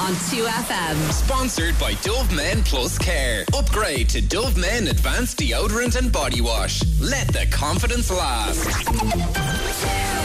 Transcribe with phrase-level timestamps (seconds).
[0.00, 1.12] on 2FM.
[1.12, 3.44] Sponsored by Dove Men Plus Care.
[3.54, 6.82] Upgrade to Dove Men Advanced Deodorant and Body Wash.
[7.00, 8.64] Let the confidence last.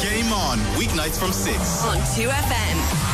[0.01, 1.83] Game on, weeknights from 6.
[1.83, 3.04] On 2FM.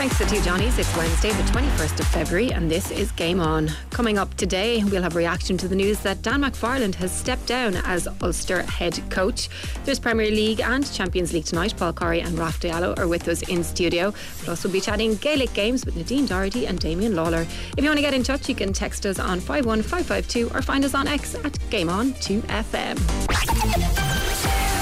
[0.00, 0.78] Thanks to two Johnnies.
[0.78, 3.68] It's Wednesday, the 21st of February, and this is Game On.
[3.90, 7.76] Coming up today, we'll have reaction to the news that Dan McFarland has stepped down
[7.76, 9.50] as Ulster head coach.
[9.84, 11.74] There's Premier League and Champions League tonight.
[11.76, 14.14] Paul Corry and Raf Diallo are with us in studio.
[14.40, 17.42] We'll also be chatting Gaelic games with Nadine Doherty and Damian Lawlor.
[17.76, 20.82] If you want to get in touch, you can text us on 51552 or find
[20.86, 22.96] us on X at Game On 2FM.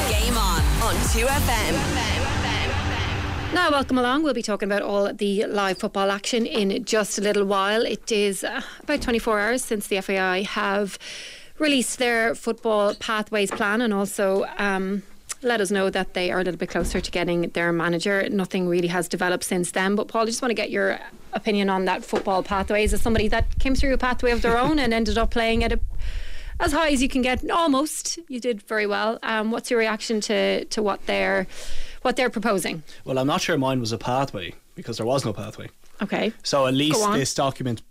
[0.09, 2.17] Game on on 2FM.
[3.55, 4.25] Now, welcome along.
[4.25, 7.87] We'll be talking about all the live football action in just a little while.
[7.87, 10.98] It is uh, about 24 hours since the FAI have
[11.59, 14.45] released their football pathways plan and also.
[14.59, 15.03] Um,
[15.41, 18.29] let us know that they are a little bit closer to getting their manager.
[18.29, 19.95] Nothing really has developed since then.
[19.95, 20.98] But Paul, I just want to get your
[21.33, 22.92] opinion on that football pathways.
[22.92, 25.72] As somebody that came through a pathway of their own and ended up playing at
[25.72, 25.81] a
[26.61, 27.48] as high as you can get.
[27.50, 29.19] Almost, you did very well.
[29.22, 31.47] Um, what's your reaction to to what they're
[32.02, 32.82] what they're proposing?
[33.04, 35.68] Well, I'm not sure mine was a pathway because there was no pathway.
[36.02, 36.32] Okay.
[36.42, 37.82] So at least this document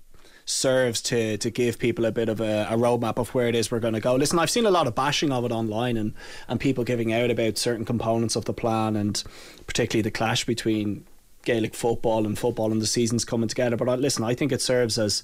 [0.45, 3.69] serves to to give people a bit of a, a roadmap of where it is
[3.69, 4.16] we're going to go.
[4.16, 6.13] Listen, I've seen a lot of bashing of it online and
[6.47, 9.22] and people giving out about certain components of the plan and
[9.67, 11.05] particularly the clash between
[11.44, 13.75] Gaelic football and football and the seasons coming together.
[13.75, 15.22] But I, listen, I think it serves as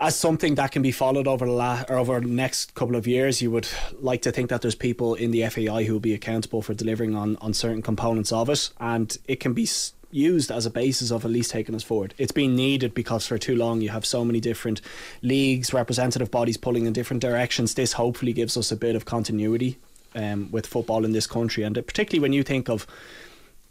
[0.00, 3.42] as something that can be followed over the la- over the next couple of years,
[3.42, 3.68] you would
[4.00, 7.14] like to think that there's people in the FAI who will be accountable for delivering
[7.14, 9.68] on, on certain components of it, and it can be
[10.10, 12.14] used as a basis of at least taking us forward.
[12.16, 14.80] It's been needed because for too long you have so many different
[15.20, 17.74] leagues, representative bodies pulling in different directions.
[17.74, 19.78] This hopefully gives us a bit of continuity
[20.14, 22.86] um, with football in this country, and particularly when you think of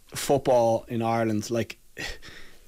[0.10, 1.78] football in Ireland, like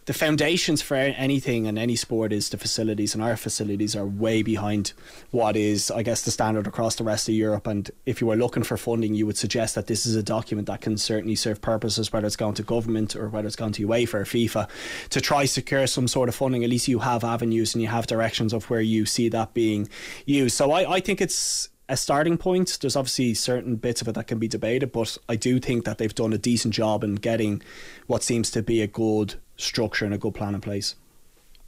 [0.10, 4.42] the foundations for anything and any sport is the facilities, and our facilities are way
[4.42, 4.92] behind
[5.30, 7.68] what is, I guess, the standard across the rest of Europe.
[7.68, 10.66] And if you were looking for funding, you would suggest that this is a document
[10.66, 13.88] that can certainly serve purposes, whether it's gone to government or whether it's gone to
[13.88, 14.68] UEFA or FIFA,
[15.12, 16.64] to try secure some sort of funding.
[16.64, 19.88] At least you have avenues and you have directions of where you see that being
[20.26, 20.56] used.
[20.56, 22.80] So I, I think it's a starting point.
[22.82, 26.00] There's obviously certain bits of it that can be debated, but I do think that
[26.00, 27.62] they've done a decent job in getting
[28.08, 30.96] what seems to be a good structure and a good plan in place.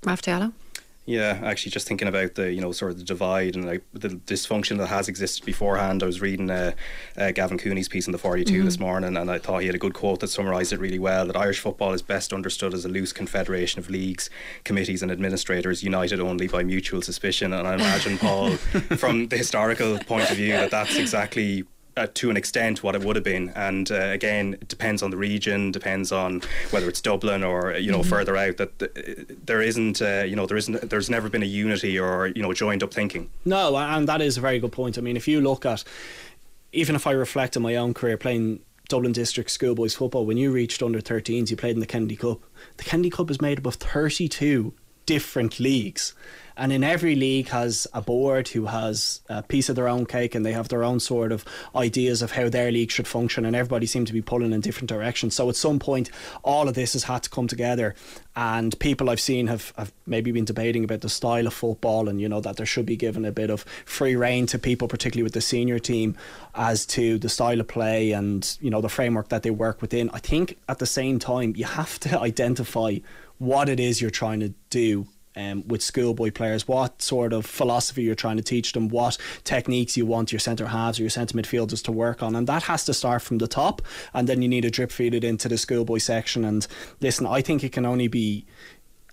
[0.03, 0.53] Raf Diallo?
[1.05, 4.09] Yeah, actually, just thinking about the you know sort of the divide and like the
[4.09, 6.03] dysfunction that has existed beforehand.
[6.03, 6.73] I was reading uh,
[7.17, 8.65] uh, Gavin Cooney's piece in the 42 mm-hmm.
[8.65, 11.25] this morning, and I thought he had a good quote that summarised it really well.
[11.25, 14.29] That Irish football is best understood as a loose confederation of leagues,
[14.63, 17.51] committees, and administrators united only by mutual suspicion.
[17.51, 18.51] And I imagine Paul,
[18.97, 21.65] from the historical point of view, that that's exactly
[21.97, 23.49] uh, to an extent what it would have been.
[23.49, 26.41] And uh, again it depends on the region depends on
[26.71, 28.09] whether it's Dublin or you know mm-hmm.
[28.09, 31.47] further out that th- there isn't uh, you know there isn't there's never been a
[31.47, 33.29] unity or you know joined up thinking.
[33.45, 34.97] No and that is a very good point.
[34.97, 35.83] I mean if you look at
[36.73, 40.51] even if I reflect on my own career playing Dublin District schoolboys football when you
[40.51, 42.39] reached under 13s you played in the Kennedy Cup.
[42.77, 44.73] The Kennedy Cup is made up of 32
[45.05, 46.13] different leagues.
[46.57, 50.35] And in every league has a board who has a piece of their own cake
[50.35, 51.45] and they have their own sort of
[51.75, 54.89] ideas of how their league should function and everybody seems to be pulling in different
[54.89, 55.33] directions.
[55.33, 56.11] So at some point
[56.43, 57.95] all of this has had to come together
[58.35, 62.21] and people I've seen have, have maybe been debating about the style of football and
[62.21, 65.23] you know that there should be given a bit of free reign to people particularly
[65.23, 66.15] with the senior team
[66.53, 70.09] as to the style of play and you know the framework that they work within.
[70.13, 72.97] I think at the same time you have to identify
[73.41, 78.03] what it is you're trying to do um, with schoolboy players, what sort of philosophy
[78.03, 81.35] you're trying to teach them, what techniques you want your centre halves or your centre
[81.35, 83.81] midfielders to work on, and that has to start from the top,
[84.13, 86.45] and then you need to drip feed it into the schoolboy section.
[86.45, 86.67] And
[86.99, 88.45] listen, I think it can only be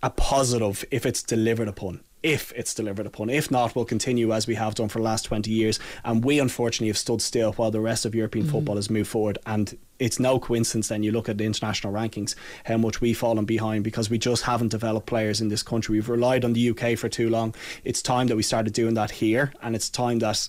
[0.03, 3.31] a positive if it's delivered upon if it's delivered upon.
[3.31, 5.79] If not, we'll continue as we have done for the last 20 years.
[6.05, 8.56] And we unfortunately have stood still while the rest of European mm-hmm.
[8.56, 9.39] football has moved forward.
[9.47, 12.34] And it's no coincidence then you look at the international rankings,
[12.65, 15.94] how much we've fallen behind because we just haven't developed players in this country.
[15.94, 17.55] We've relied on the UK for too long.
[17.85, 19.53] It's time that we started doing that here.
[19.62, 20.49] And it's time that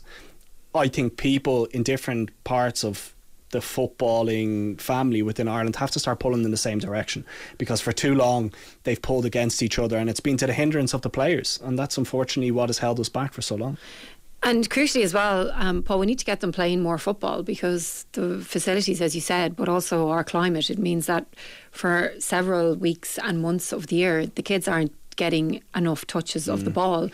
[0.74, 3.16] I think people in different parts of
[3.51, 7.25] the footballing family within Ireland have to start pulling in the same direction
[7.57, 8.54] because for too long
[8.84, 11.78] they've pulled against each other and it's been to the hindrance of the players and
[11.78, 13.78] that's unfortunately what has held us back for so long.
[14.42, 18.06] And crucially as well, um, Paul, we need to get them playing more football because
[18.13, 20.69] the facilities, as you said, but also our climate.
[20.69, 21.25] It means that
[21.72, 26.54] for several weeks and months of the year, the kids aren't getting enough touches mm.
[26.54, 26.75] of the mm.
[26.75, 27.10] ball.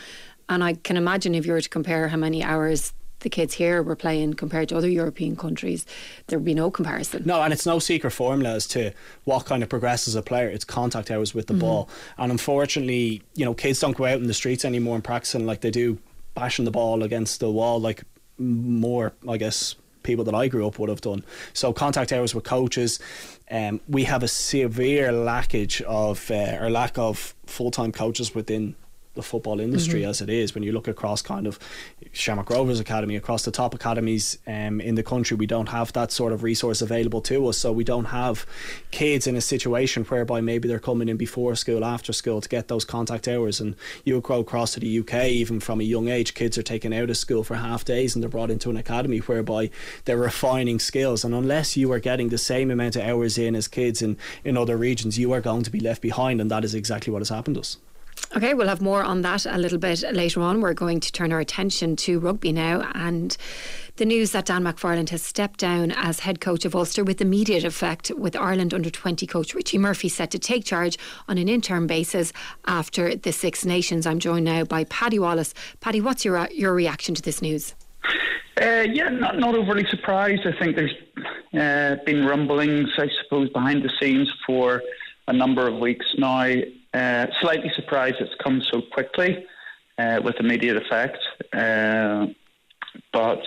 [0.50, 2.94] And I can imagine if you were to compare how many hours
[3.26, 5.84] the kids here were playing compared to other European countries,
[6.28, 7.24] there would be no comparison.
[7.26, 8.92] No, and it's no secret formula as to
[9.24, 10.48] what kind of progresses a player.
[10.48, 11.90] It's contact hours with the ball,
[12.20, 15.62] and unfortunately, you know, kids don't go out in the streets anymore and practicing like
[15.62, 15.98] they do,
[16.36, 18.04] bashing the ball against the wall like
[18.38, 19.76] more, I guess.
[20.04, 21.26] People that I grew up would have done.
[21.54, 23.00] So contact hours with coaches.
[23.50, 28.76] Um, we have a severe lackage of uh, or lack of full time coaches within
[29.16, 30.54] the football industry as it is.
[30.54, 31.58] When you look across kind of
[32.12, 36.12] Shamrock Rovers Academy, across the top academies um, in the country, we don't have that
[36.12, 37.58] sort of resource available to us.
[37.58, 38.46] So we don't have
[38.92, 42.68] kids in a situation whereby maybe they're coming in before school, after school to get
[42.68, 43.60] those contact hours.
[43.60, 46.94] And you go across to the UK, even from a young age, kids are taken
[46.94, 49.70] out of school for half days and they're brought into an academy whereby
[50.06, 51.24] they're refining skills.
[51.24, 54.58] And unless you are getting the same amount of hours in as kids in, in
[54.58, 56.42] other regions, you are going to be left behind.
[56.42, 57.78] And that is exactly what has happened to us.
[58.36, 60.60] Okay, we'll have more on that a little bit later on.
[60.60, 63.38] We're going to turn our attention to rugby now and
[63.98, 67.64] the news that Dan McFarland has stepped down as head coach of Ulster with immediate
[67.64, 70.98] effect, with Ireland under 20 coach Richie Murphy set to take charge
[71.30, 72.34] on an interim basis
[72.66, 74.06] after the Six Nations.
[74.06, 75.54] I'm joined now by Paddy Wallace.
[75.80, 77.74] Paddy, what's your, your reaction to this news?
[78.62, 80.42] Uh, yeah, not not overly surprised.
[80.46, 80.96] I think there's
[81.54, 84.82] uh, been rumblings, I suppose, behind the scenes for
[85.28, 86.54] a number of weeks now.
[86.96, 89.46] Uh, slightly surprised it's come so quickly
[89.98, 91.18] uh, with immediate effect.
[91.52, 92.28] Uh,
[93.12, 93.44] but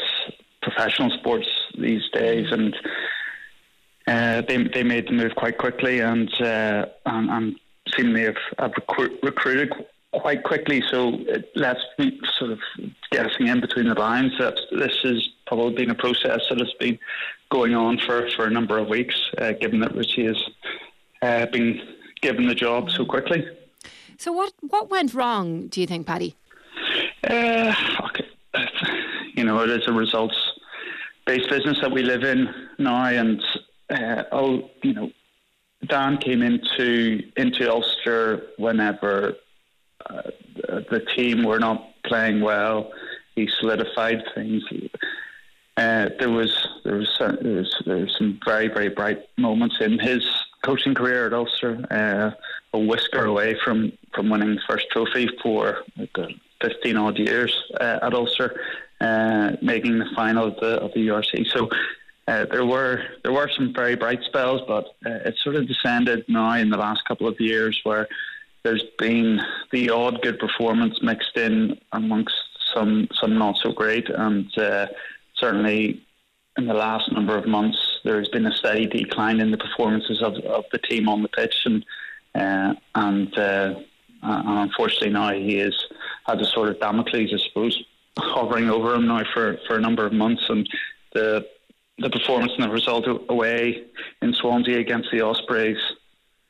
[0.60, 1.48] professional sports
[1.78, 2.76] these days, and
[4.06, 7.56] uh, they they made the move quite quickly, and uh, and, and
[7.96, 9.72] seemingly have, have recru- recruited
[10.12, 10.82] quite quickly.
[10.90, 11.80] So it lets
[12.38, 12.58] sort of
[13.10, 16.98] guessing in between the lines that this has probably been a process that has been
[17.50, 20.42] going on for, for a number of weeks, uh, given that Richie has
[21.22, 21.80] uh, been
[22.20, 23.46] given the job so quickly.
[24.18, 26.34] So, what, what went wrong, do you think, Paddy?
[27.28, 27.74] Uh,
[28.06, 28.26] okay.
[29.34, 30.36] You know, it is a results
[31.26, 32.48] based business that we live in
[32.78, 33.40] now, and
[33.90, 35.10] uh, oh, you know,
[35.86, 39.34] Dan came into into Ulster whenever
[40.08, 40.22] uh,
[40.90, 42.92] the team were not playing well.
[43.36, 44.64] He solidified things.
[45.76, 49.98] Uh, there was there was there was there was some very very bright moments in
[49.98, 50.24] his
[50.62, 51.84] coaching career at Ulster.
[51.90, 52.30] Uh,
[52.74, 56.26] a whisker away from from winning the first trophy for like, uh,
[56.60, 58.60] fifteen odd years uh, at Ulster,
[59.00, 61.46] uh, making the final of the of the URC.
[61.52, 61.68] So.
[62.26, 66.26] Uh, there were there were some very bright spells, but uh, it sort of descended
[66.28, 68.06] now in the last couple of years, where
[68.64, 69.40] there's been
[69.72, 72.34] the odd good performance mixed in amongst
[72.74, 74.46] some some not so great, and
[75.36, 76.04] certainly
[76.58, 80.34] in the last number of months there's been a steady decline in the performances of,
[80.38, 81.84] of the team on the pitch, and
[82.34, 83.74] uh, and, uh,
[84.22, 85.74] and unfortunately now he has
[86.26, 87.82] had a sort of Damocles, I suppose,
[88.18, 90.68] hovering over him now for, for a number of months, and
[91.14, 91.46] the
[92.00, 93.84] the performance and the result away
[94.22, 95.78] in Swansea against the Ospreys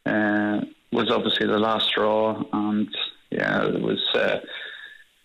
[0.05, 0.60] uh,
[0.93, 2.88] was obviously the last straw, and
[3.31, 4.40] yeah, it was uh,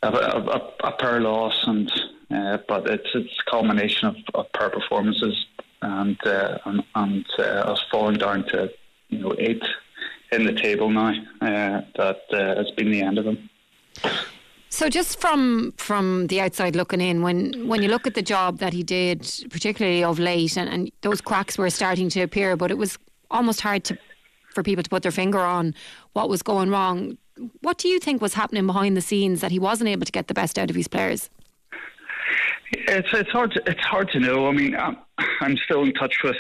[0.01, 1.91] a, a, a per loss, and
[2.33, 5.45] uh, but it's it's a culmination of, of per performances,
[5.81, 6.57] and uh,
[6.95, 8.71] and, uh, us falling down to
[9.09, 9.68] you know eighth
[10.31, 11.13] in the table now.
[11.41, 13.50] Uh, that uh, has been the end of them.
[14.69, 18.57] So, just from from the outside looking in, when when you look at the job
[18.57, 19.21] that he did,
[19.51, 22.97] particularly of late, and, and those cracks were starting to appear, but it was
[23.30, 23.97] almost hard to
[24.56, 25.75] for people to put their finger on
[26.13, 27.18] what was going wrong.
[27.62, 30.28] What do you think was happening behind the scenes that he wasn't able to get
[30.28, 31.30] the best out of his players?
[32.75, 34.47] It's it's hard to, it's hard to know.
[34.47, 34.97] I mean, I'm,
[35.42, 36.35] I'm still in touch with,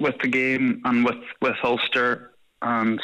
[0.00, 3.00] with the game and with with Ulster and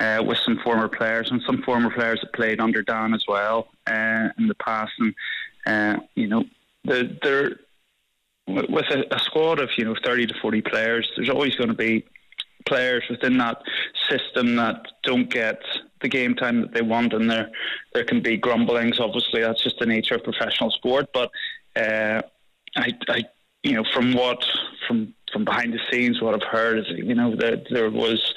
[0.00, 3.68] uh, with some former players and some former players that played under Dan as well
[3.86, 4.92] uh, in the past.
[4.98, 5.14] And
[5.66, 6.44] uh, you know,
[6.84, 7.50] they're, they're
[8.46, 11.08] with a, a squad of you know thirty to forty players.
[11.16, 12.04] There's always going to be
[12.66, 13.62] players within that
[14.08, 15.62] system that don't get
[16.02, 17.50] the game time that they want, and there
[17.92, 18.98] there can be grumblings.
[18.98, 21.06] Obviously, that's just the nature of professional sport.
[21.12, 21.30] But
[21.76, 22.22] uh,
[22.76, 23.24] I, I,
[23.62, 24.44] you know, from what
[24.86, 28.34] from from behind the scenes, what I've heard is, you know, that there was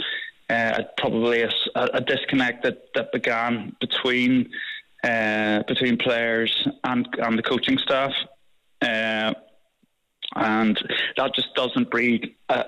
[0.49, 4.49] uh, probably a, a, disconnect that, that began between
[5.03, 8.13] uh, between players and and the coaching staff,
[8.81, 9.33] uh,
[10.35, 10.79] and
[11.17, 12.35] that just doesn't breed.
[12.49, 12.65] A,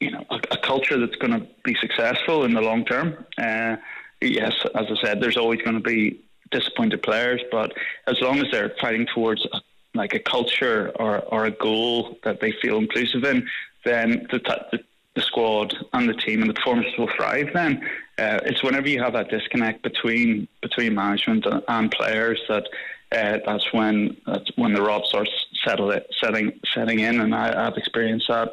[0.00, 3.24] you know, a, a culture that's going to be successful in the long term.
[3.38, 3.76] Uh,
[4.20, 7.72] yes, as I said, there's always going to be disappointed players, but
[8.06, 9.60] as long as they're fighting towards a,
[9.96, 13.48] like a culture or, or a goal that they feel inclusive in,
[13.84, 14.38] then the,
[14.72, 14.80] the,
[15.14, 17.48] the squad and the team and the performance will thrive.
[17.52, 17.82] Then
[18.18, 22.68] uh, it's whenever you have that disconnect between between management and, players that
[23.12, 25.30] uh, that's when that's when the rot starts
[25.66, 28.52] it, setting setting in, and I, I've experienced that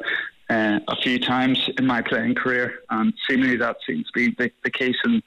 [0.50, 4.50] uh, a few times in my playing career, and seemingly that seems to be the,
[4.62, 5.22] the case in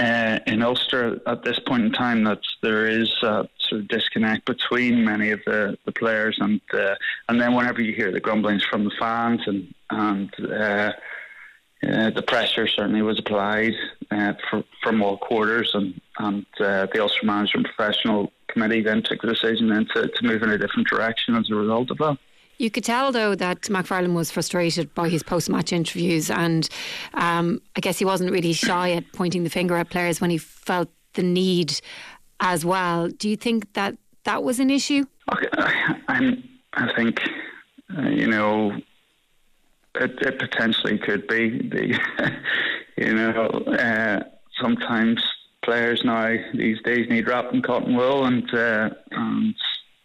[0.00, 2.24] uh, in Ulster at this point in time.
[2.24, 6.94] That there is a sort of disconnect between many of the, the players, and uh,
[7.28, 10.92] and then whenever you hear the grumblings from the fans and and uh,
[11.82, 13.74] uh, the pressure certainly was applied
[14.10, 19.20] uh, for, from all quarters, and and uh, the Ulster Management Professional Committee then took
[19.20, 22.18] the decision then to, to move in a different direction as a result of that.
[22.60, 26.68] You could tell, though, that McFarland was frustrated by his post match interviews, and
[27.14, 30.36] um, I guess he wasn't really shy at pointing the finger at players when he
[30.36, 31.80] felt the need
[32.38, 33.08] as well.
[33.08, 35.06] Do you think that that was an issue?
[35.32, 36.36] Okay, I,
[36.74, 37.22] I think,
[37.96, 38.72] uh, you know,
[39.94, 41.66] it, it, potentially could be.
[41.66, 41.98] The,
[42.98, 44.20] you know, uh,
[44.60, 45.24] sometimes
[45.64, 49.54] players now these days need wrapped in cotton wool, and, uh, and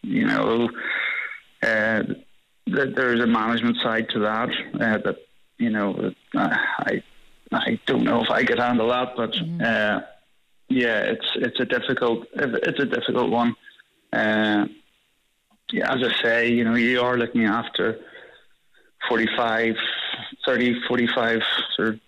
[0.03, 0.69] you know,
[1.61, 2.03] uh,
[2.67, 5.17] there's a management side to that uh, that
[5.57, 7.03] you know I
[7.51, 9.61] I don't know if I could handle that, but mm-hmm.
[9.61, 10.01] uh,
[10.69, 13.55] yeah, it's it's a difficult it's a difficult one.
[14.11, 14.65] Uh,
[15.71, 17.99] yeah, as I say, you know, you are looking after
[19.09, 19.75] 45,
[20.45, 21.41] 30, 45
[21.75, 21.99] sort of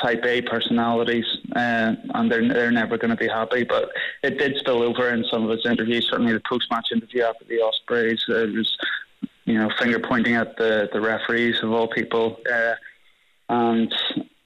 [0.00, 1.24] type A personalities,
[1.54, 3.64] uh, and they're they're never going to be happy.
[3.64, 3.90] But
[4.22, 6.08] it did spill over in some of his interviews.
[6.10, 8.76] Certainly, the post match interview after the Ospreys, uh, it was
[9.52, 12.40] you know, finger pointing at the, the referees of all people.
[12.50, 12.74] Uh,
[13.50, 13.94] and,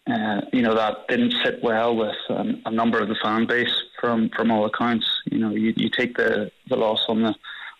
[0.08, 3.74] uh, you know, that didn't sit well with um, a number of the fan base
[4.00, 5.06] from, from all accounts.
[5.26, 7.34] You know, you, you take the, the loss on the,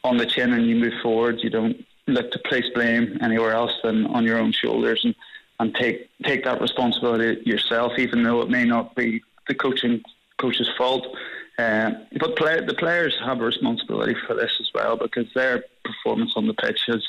[0.05, 1.41] on the chin and you move forward.
[1.43, 5.15] You don't look to place blame anywhere else than on your own shoulders and,
[5.59, 10.01] and take, take that responsibility yourself, even though it may not be the coaching
[10.39, 11.07] coach's fault.
[11.59, 11.91] Uh,
[12.21, 15.65] but play, the players have a responsibility for this as well because their
[16.07, 17.03] performance on the pitch has,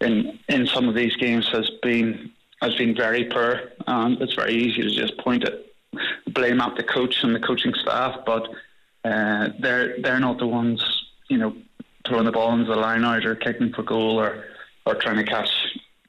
[0.00, 2.30] in in some of these games, has been
[2.62, 3.72] has been very poor.
[3.86, 5.54] And it's very easy to just point at
[6.28, 8.48] blame at the coach and the coaching staff, but
[9.04, 10.80] uh, they're they're not the ones
[11.28, 11.54] you know
[12.06, 14.44] throwing the ball into the line out or kicking for goal or
[14.86, 15.50] or trying to catch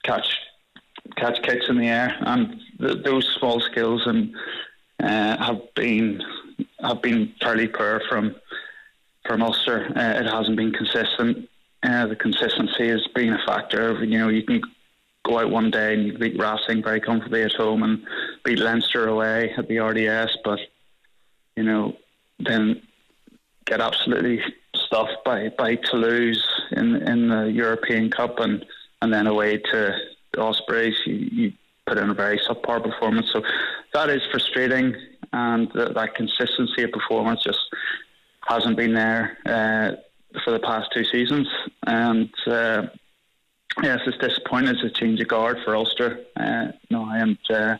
[0.03, 0.37] catch
[1.17, 2.15] catch kicks in the air.
[2.21, 4.35] And th- those small skills and
[5.01, 6.21] uh, have been
[6.81, 8.35] have been fairly poor from
[9.25, 9.91] from Ulster.
[9.95, 11.49] Uh, it hasn't been consistent.
[11.83, 14.03] Uh, the consistency has been a factor.
[14.03, 14.61] You know, you can
[15.25, 18.05] go out one day and you beat Racing very comfortably at home and
[18.43, 20.59] beat Leinster away at the RDS, but
[21.55, 21.95] you know,
[22.39, 22.81] then
[23.65, 24.41] get absolutely
[24.75, 28.65] stuffed by, by Toulouse in in the European Cup and,
[29.01, 29.95] and then away to
[30.33, 30.95] the Ospreys.
[31.05, 31.53] You, you
[31.87, 33.31] put in a very subpar performance.
[33.31, 33.43] So
[33.93, 34.95] that is frustrating
[35.33, 37.59] and th- that consistency of performance just
[38.47, 39.95] hasn't been there uh,
[40.43, 41.47] for the past two seasons.
[41.85, 42.87] And uh,
[43.81, 44.75] yes, it's disappointing.
[44.75, 47.77] It's a change of guard for Ulster uh, no, and uh,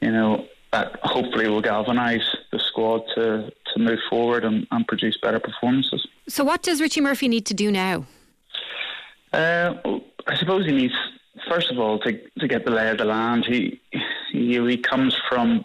[0.00, 5.16] you know that hopefully will galvanise the squad to to move forward and, and, produce
[5.22, 6.06] better performances.
[6.28, 8.06] So, what does Richie Murphy need to do now?
[9.32, 9.74] Uh,
[10.26, 10.94] I suppose he needs
[11.48, 13.44] first of all to to get the lay of the land.
[13.46, 13.80] He
[14.32, 15.64] he, he comes from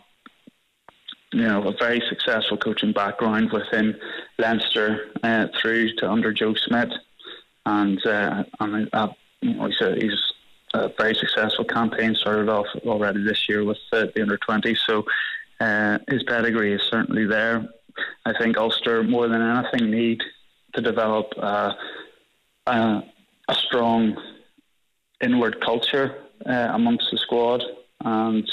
[1.36, 4.00] you know, a very successful coaching background within
[4.38, 6.92] Leinster uh, through to under Joe Schmidt,
[7.66, 9.10] and uh, and uh,
[9.42, 10.34] you know, he's, a, he's
[10.74, 14.76] a very successful campaign started off already this year with the under 20.
[14.76, 15.06] So
[15.60, 17.68] uh, his pedigree is certainly there.
[18.26, 20.22] I think Ulster more than anything need
[20.74, 21.74] to develop uh,
[22.68, 23.04] a
[23.54, 24.18] strong
[25.22, 26.16] inward culture
[26.46, 27.64] uh, amongst the squad
[28.04, 28.50] and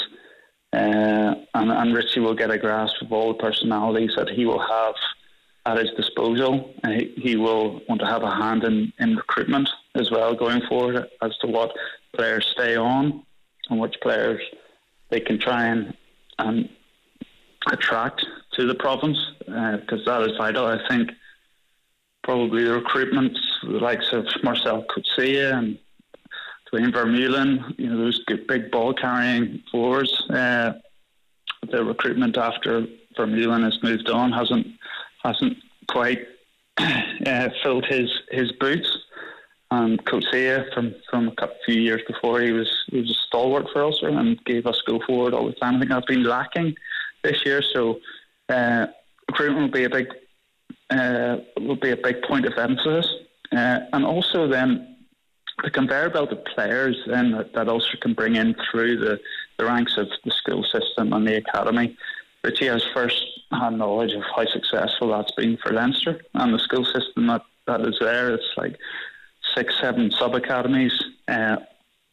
[0.73, 4.61] uh, and, and Richie will get a grasp of all the personalities that he will
[4.61, 4.95] have
[5.67, 6.75] at his disposal.
[6.87, 11.09] He, he will want to have a hand in, in recruitment as well going forward
[11.23, 11.73] as to what
[12.15, 13.23] players stay on
[13.71, 14.41] and which players
[15.11, 15.95] they can try and
[16.39, 16.69] um,
[17.71, 20.67] attract to the province because uh, that is vital.
[20.67, 21.11] I think
[22.23, 25.79] probably the recruitment, the likes of Marcel Coetzee and
[26.71, 30.13] Duane Vermeulen, you know, those big ball carrying forwards.
[30.31, 30.73] Uh,
[31.71, 34.67] the recruitment after Vermeulen has moved on hasn't
[35.23, 35.57] hasn't
[35.89, 36.27] quite
[36.79, 38.99] uh, filled his his boots.
[39.71, 43.67] And Coetzee from from a couple, few years before he was he was a stalwart
[43.73, 45.77] for us and gave us go forward all the time.
[45.77, 46.75] I think that's been lacking
[47.23, 47.63] this year.
[47.63, 48.01] So
[48.49, 48.89] uh,
[49.29, 50.09] recruitment will be a big
[50.91, 53.11] uh, will be a big point of emphasis,
[53.53, 54.93] uh, and also then
[55.63, 59.21] the conveyor belt of players then that, that Ulster can bring in through the,
[59.59, 61.97] the ranks of the school system and the academy.
[62.45, 66.85] Richie has first hand knowledge of how successful that's been for Leinster and the school
[66.85, 68.35] system that, that is there.
[68.35, 68.77] It's like
[69.55, 70.93] six, seven sub academies,
[71.29, 71.57] uh,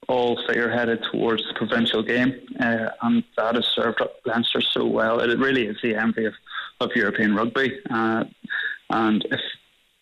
[0.07, 5.19] all figure-headed towards the provincial game, uh, and that has served up Leinster so well.
[5.19, 6.33] It really is the envy of,
[6.79, 8.25] of European rugby, uh,
[8.89, 9.41] and if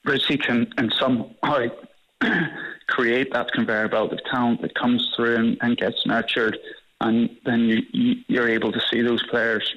[0.06, 1.68] Richie can in some somehow
[2.88, 6.58] create that conveyor belt of talent that comes through and, and gets nurtured,
[7.02, 9.76] and then you, you, you're able to see those players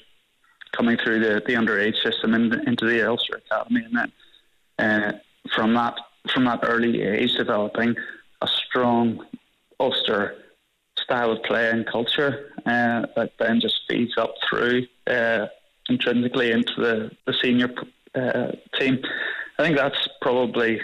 [0.76, 4.12] coming through the, the underage system in, into the Ulster Academy, and then
[4.78, 5.18] uh,
[5.54, 5.96] from that
[6.32, 7.94] from that early age developing
[8.42, 9.24] a strong
[9.78, 10.36] Ulster
[10.98, 15.46] style of play and culture uh, that then just feeds up through uh,
[15.88, 17.72] intrinsically into the, the senior
[18.14, 19.02] uh, team.
[19.58, 20.80] I think that's probably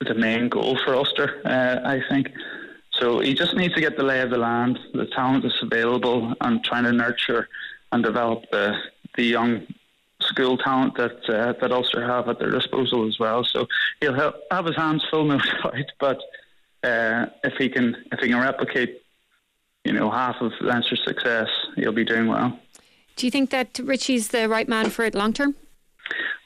[0.00, 2.30] the main goal for Ulster, uh, I think.
[2.92, 6.34] So he just needs to get the lay of the land, the talent that's available,
[6.40, 7.48] and trying to nurture
[7.92, 8.74] and develop the
[9.16, 9.66] the young
[10.20, 13.44] school talent that uh, that Ulster have at their disposal as well.
[13.44, 13.66] So
[14.00, 15.74] he'll have, have his hands full, no doubt.
[16.00, 16.18] But
[16.82, 19.02] uh, if he can if he can replicate,
[19.84, 22.58] you know, half of Leinster's success, he'll be doing well.
[23.16, 25.54] Do you think that Richie's the right man for it long term?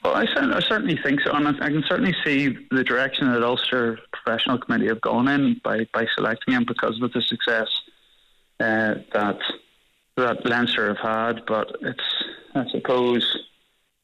[0.04, 3.98] Well, I, I, certainly think so, and I, can certainly see the direction that Ulster
[4.12, 7.66] Professional Committee have gone in by, by selecting him because of the success
[8.60, 9.38] uh, that
[10.16, 11.46] that Leinster have had.
[11.46, 13.46] But it's, I suppose,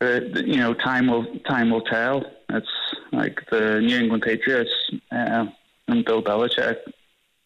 [0.00, 2.24] uh, you know, time will time will tell.
[2.50, 2.68] It's
[3.12, 4.70] like the New England Patriots
[5.10, 5.46] uh,
[5.88, 6.78] and Bill Belichick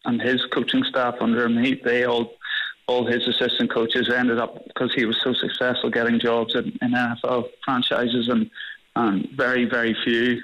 [0.04, 1.62] and his coaching staff under him.
[1.62, 2.32] He, they all
[2.88, 6.92] all his assistant coaches ended up because he was so successful getting jobs in, in
[6.92, 8.50] NFL franchises, and,
[8.94, 10.40] and very very few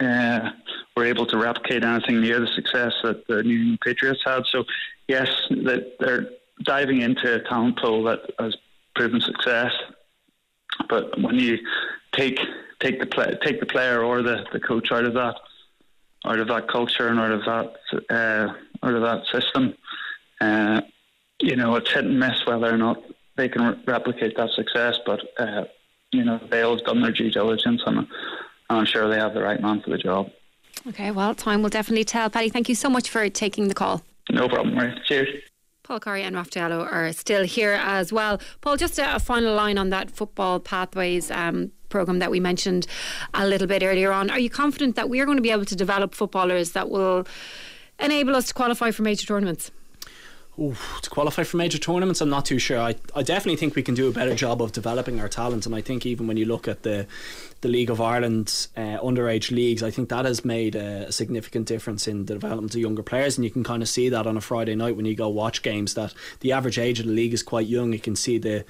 [0.00, 0.50] uh,
[0.96, 4.46] were able to replicate anything near the success that the New England Patriots had.
[4.46, 4.64] So
[5.08, 6.30] yes, that they're
[6.62, 8.56] diving into a talent pool that has
[8.94, 9.72] proven success.
[10.88, 11.58] But when you
[12.12, 12.38] take
[12.80, 15.36] take the play, take the player or the, the coach out of that
[16.26, 17.74] out of that culture and out of that
[18.10, 18.52] uh,
[18.86, 19.74] out of that system,
[20.40, 20.80] uh,
[21.40, 23.02] you know it's hit and miss whether or not
[23.36, 24.98] they can re- replicate that success.
[25.04, 25.64] But uh,
[26.12, 28.06] you know they'll have done their due diligence, and
[28.68, 30.30] I'm sure they have the right man for the job.
[30.88, 32.30] Okay, well, time will definitely tell.
[32.30, 34.02] Paddy, thank you so much for taking the call.
[34.30, 34.96] No problem, Right.
[35.04, 35.28] Cheers.
[35.90, 38.40] Paul Corry and Raf Diallo are still here as well.
[38.60, 42.86] Paul, just a, a final line on that football pathways um, program that we mentioned
[43.34, 44.30] a little bit earlier on.
[44.30, 47.26] Are you confident that we are going to be able to develop footballers that will
[47.98, 49.72] enable us to qualify for major tournaments?
[50.60, 52.78] Ooh, to qualify for major tournaments, I'm not too sure.
[52.78, 55.74] I, I definitely think we can do a better job of developing our talent, and
[55.74, 57.08] I think even when you look at the
[57.60, 62.06] the League of Ireland uh, underage leagues, I think that has made a, significant difference
[62.08, 64.40] in the development of younger players, and you can kind of see that on a
[64.40, 65.94] Friday night when you go watch games.
[65.94, 67.92] That the average age of the league is quite young.
[67.92, 68.64] You can see the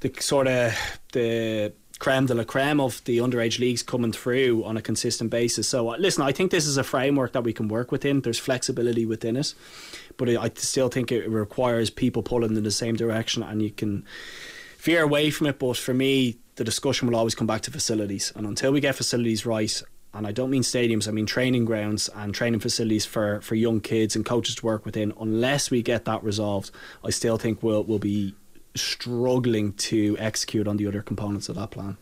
[0.00, 0.74] the sort of
[1.12, 5.68] the creme de la creme of the underage leagues coming through on a consistent basis.
[5.68, 8.20] So, uh, listen, I think this is a framework that we can work within.
[8.20, 9.54] There's flexibility within it,
[10.16, 14.04] but I still think it requires people pulling in the same direction, and you can
[14.78, 15.58] veer away from it.
[15.58, 18.94] But for me, the discussion will always come back to facilities, and until we get
[18.94, 19.82] facilities right.
[20.14, 23.80] And I don't mean stadiums, I mean training grounds and training facilities for, for young
[23.80, 25.12] kids and coaches to work within.
[25.20, 26.70] Unless we get that resolved,
[27.04, 28.34] I still think we'll, we'll be
[28.74, 31.98] struggling to execute on the other components of that plan.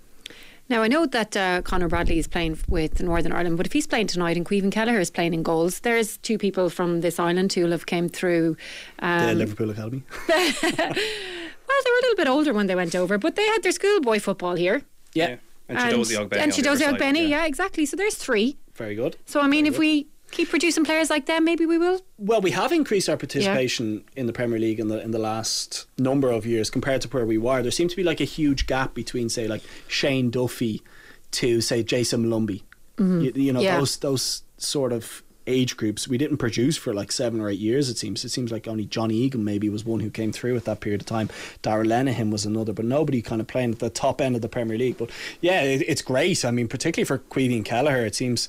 [0.68, 3.86] Now I know that uh, Conor Bradley is playing with Northern Ireland, but if he's
[3.86, 7.52] playing tonight and Caoimhin Kelleher is playing in goals, there's two people from this island
[7.52, 8.56] who have came through
[9.00, 10.04] um, the Liverpool Academy.
[11.66, 13.72] well, they were a little bit older when they went over, but they had their
[13.72, 14.82] schoolboy football here.
[15.12, 15.28] Yeah.
[15.28, 15.36] yeah.
[15.68, 16.36] And Chiedozie Ogbene.
[16.38, 17.22] And Chiedozie Ogbene, yeah.
[17.22, 17.86] yeah, exactly.
[17.86, 18.56] So there's three.
[18.74, 19.16] Very good.
[19.26, 19.80] So I mean, Very if good.
[19.80, 22.00] we keep producing players like them, maybe we will.
[22.18, 24.20] Well, we have increased our participation yeah.
[24.20, 27.24] in the Premier League in the in the last number of years compared to where
[27.24, 27.62] we were.
[27.62, 30.82] There seems to be like a huge gap between, say, like Shane Duffy
[31.32, 32.62] to say Jason Molumby.
[32.96, 33.20] Mm-hmm.
[33.20, 33.78] You, you, know yeah.
[33.78, 37.88] those those sort of age groups we didn't produce for like seven or eight years
[37.88, 38.24] it seems.
[38.24, 41.02] It seems like only Johnny Egan maybe was one who came through at that period
[41.02, 41.28] of time.
[41.62, 44.48] Darragh Lenihan was another but nobody kind of playing at the top end of the
[44.48, 44.98] Premier League.
[44.98, 46.44] But yeah it, it's great.
[46.44, 48.48] I mean particularly for Caoimhin Kelleher it seems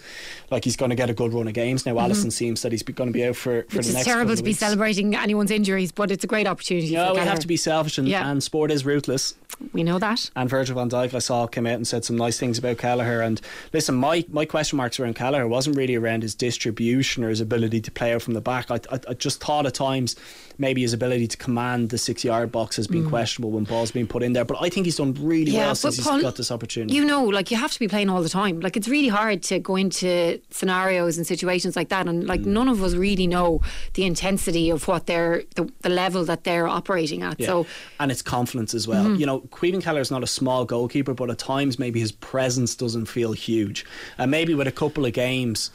[0.51, 1.86] like he's going to get a good run of games.
[1.86, 2.12] Now mm-hmm.
[2.12, 4.43] Alisson seems that he's going to be out for, for Which the next terrible to
[4.43, 7.97] be celebrating anyone's injuries but it's a great opportunity yeah we have to be selfish
[7.97, 8.29] and, yeah.
[8.29, 9.36] and sport is ruthless.
[9.71, 10.29] We know that.
[10.36, 13.21] And Virgil van Dijk I saw came out and said some nice things about Kelleher.
[13.21, 13.39] And
[13.73, 16.85] listen my, my question marks around Kelleher wasn't really around his distribution
[17.24, 18.71] or his ability to play out from the back.
[18.71, 20.15] I, I, I, just thought at times
[20.58, 23.10] maybe his ability to command the six yard box has been mm.
[23.10, 24.45] questionable when balls being put in there.
[24.45, 26.93] But I think he's done really yeah, well since Paul, he's got this opportunity.
[26.95, 28.60] You know, like you have to be playing all the time.
[28.60, 32.48] Like it's really hard to go into scenarios and situations like that, and like mm.
[32.48, 33.62] none of us really know
[33.93, 37.39] the intensity of what they're the, the level that they're operating at.
[37.39, 37.48] Yeah.
[37.48, 37.67] So
[38.00, 39.06] and it's confidence as well.
[39.06, 39.15] Mm-hmm.
[39.15, 42.76] You know, Caoimhin Kelleher is not a small goalkeeper, but at times maybe his presence
[42.76, 43.86] doesn't feel huge,
[44.17, 45.71] and maybe with a couple of games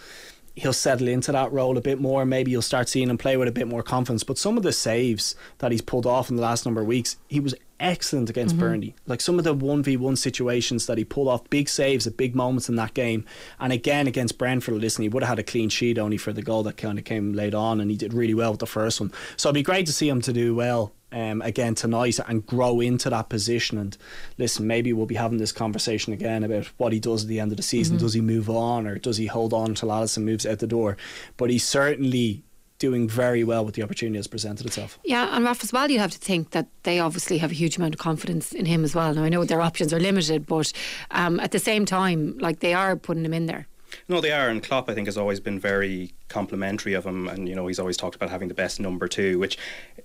[0.56, 2.24] he'll settle into that role a bit more.
[2.24, 4.24] Maybe you'll start seeing him play with a bit more confidence.
[4.24, 7.16] But some of the saves that he's pulled off in the last number of weeks,
[7.28, 8.64] he was excellent against mm-hmm.
[8.64, 8.94] Burnley.
[9.06, 12.68] Like some of the 1v1 situations that he pulled off, big saves at big moments
[12.68, 13.24] in that game.
[13.58, 16.42] And again, against Brentford, listen, he would have had a clean sheet only for the
[16.42, 19.00] goal that kind of came late on, and he did really well with the first
[19.00, 19.12] one.
[19.36, 20.92] So it'd be great to see him to do well.
[21.12, 23.78] Um, again tonight and grow into that position.
[23.78, 23.96] And
[24.38, 27.50] listen maybe we'll be having this conversation again about what he does at the end
[27.50, 27.96] of the season.
[27.96, 30.96] Does he move on or does he hold on until Alisson moves out the door?
[31.36, 32.44] But he's certainly
[32.80, 34.98] doing very well with the opportunity that's presented itself.
[35.04, 37.76] Yeah, and Raf as well, you have to think that they obviously have a huge
[37.76, 39.14] amount of confidence in him as well.
[39.14, 40.72] Now, I know their options are limited, but
[41.12, 43.68] um, at the same time, like they are putting him in there.
[44.08, 47.48] No, they are, and Klopp I think has always been very complimentary of him, and
[47.48, 49.58] you know he's always talked about having the best number two, which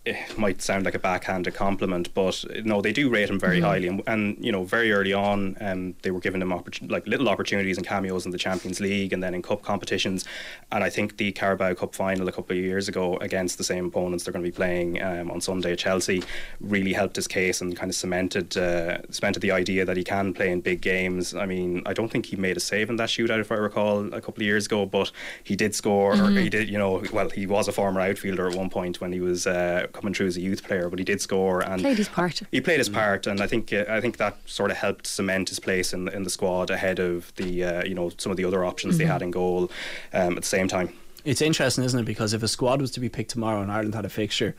[0.05, 3.61] eh, might sound like a backhanded compliment, but eh, no, they do rate him very
[3.61, 7.07] highly, and, and you know very early on, um, they were giving him oppor- like
[7.07, 10.25] little opportunities and cameos in the Champions League and then in cup competitions,
[10.71, 13.85] and I think the Carabao Cup final a couple of years ago against the same
[13.85, 16.23] opponents they're going to be playing um, on Sunday at Chelsea
[16.59, 20.33] really helped his case and kind of cemented uh, cemented the idea that he can
[20.33, 21.35] play in big games.
[21.35, 24.13] I mean, I don't think he made a save in that shootout if I recall
[24.13, 25.11] a couple of years ago, but
[25.43, 26.14] he did score.
[26.21, 29.11] Or he did, you know, well, he was a former outfielder at one point when
[29.13, 31.97] he was uh, coming through as a youth player, but he did score and Played
[31.97, 32.41] his part.
[32.51, 35.49] He played his part, and I think uh, I think that sort of helped cement
[35.49, 38.37] his place in the, in the squad ahead of the uh, you know some of
[38.37, 39.71] the other options they had in goal
[40.13, 40.93] um, at the same time.
[41.23, 43.95] it's interesting isn't it because if a squad was to be picked tomorrow and Ireland
[43.95, 44.55] had a fixture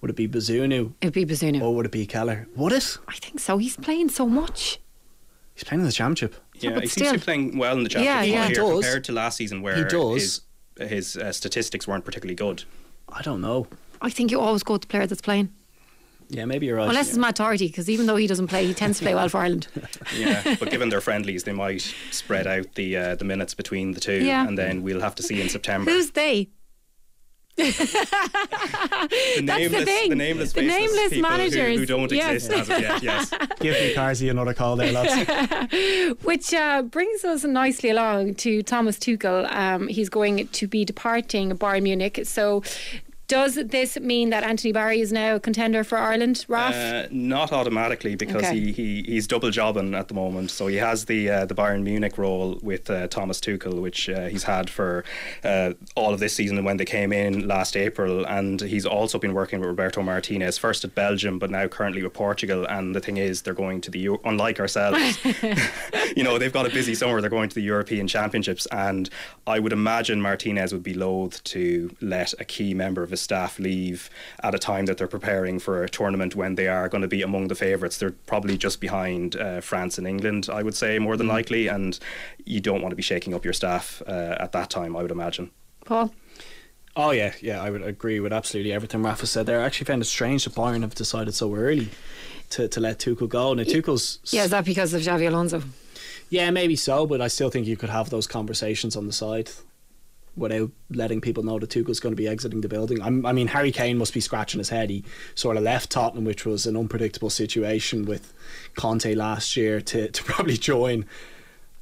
[0.00, 1.60] would it be Bazunu It'd be Bazunu.
[1.62, 3.58] or would it be Kelleher would it I think so.
[3.58, 4.78] He's playing so much.
[5.54, 7.18] he's playing in the championship Yeah, but he seems to still.
[7.18, 8.48] be playing well in the championship Yeah, yeah.
[8.48, 8.72] He does.
[8.84, 10.42] compared to last season where He does.
[10.78, 12.64] His his uh, statistics weren't particularly good.
[13.08, 13.66] I don't know
[14.00, 15.50] I think you always go with the player that's playing.
[16.28, 18.74] yeah maybe you're right Unless it's Matt Doherty, because even though he doesn't play, he
[18.74, 19.68] tends to play well for Ireland.
[20.16, 24.00] Yeah, but given their friendlies, they might spread out the uh, the minutes between the
[24.00, 24.46] two, Yeah.
[24.46, 25.90] and then we'll have to see in September.
[25.90, 26.48] Who's they?
[27.56, 30.10] The nameless, thing.
[30.10, 32.46] the nameless, The nameless people who- who, don't Yes.
[32.46, 33.02] exist as of yet.
[33.02, 33.30] Yes.
[33.60, 38.98] give me Carsey another call there lads Which uh, brings us nicely along to Thomas
[38.98, 39.50] Tuchel.
[39.54, 42.20] Um, he's going to be departing Bayern Munich.
[42.24, 42.62] So,
[43.26, 46.74] does this mean that Anthony Barry is now a contender for Ireland, Raf?
[46.74, 48.58] Uh, not automatically because Okay.
[48.60, 50.50] he, he he's double jobbing at the moment.
[50.50, 54.26] So he has the uh, the Bayern Munich role with uh, Thomas Tuchel, which uh,
[54.26, 55.04] he's had for
[55.42, 58.24] uh, all of this season and when they came in last April.
[58.26, 62.12] And he's also been working with Roberto Martinez, first at Belgium, but now currently with
[62.12, 62.66] Portugal.
[62.66, 65.18] And the thing is, they're going to the unlike ourselves.
[66.16, 67.20] you know, they've got a busy summer.
[67.20, 69.08] They're going to the European Championships, and
[69.46, 73.58] I would imagine Martinez would be loath to let a key member of his staff
[73.58, 74.10] leave
[74.42, 77.22] at a time that they're preparing for a tournament when they are going to be
[77.22, 77.96] among the favourites.
[77.98, 81.98] They're probably just behind uh, France and England, I would say, more than likely, and
[82.44, 84.96] you don't want to be shaking up your staff uh, at that time.
[84.96, 85.50] I would imagine.
[85.84, 86.12] Paul?
[86.96, 89.60] Oh yeah, yeah, I would agree with absolutely everything Rafa said there.
[89.60, 91.88] I actually found it strange that Bayern have decided so early
[92.50, 93.52] to, to let Tuchel go.
[93.54, 95.62] Now Tuchel's Yeah, is that because of Xabi Alonso?
[96.30, 99.50] yeah, maybe so, but I still think you could have those conversations on the side
[100.36, 103.00] without letting people know that Tuchel's going to be exiting the building.
[103.02, 104.90] I'm, I mean, Harry Kane must be scratching his head.
[104.90, 108.32] He sort of left Tottenham, which was an unpredictable situation with
[108.74, 111.06] Conte last year, to, to probably join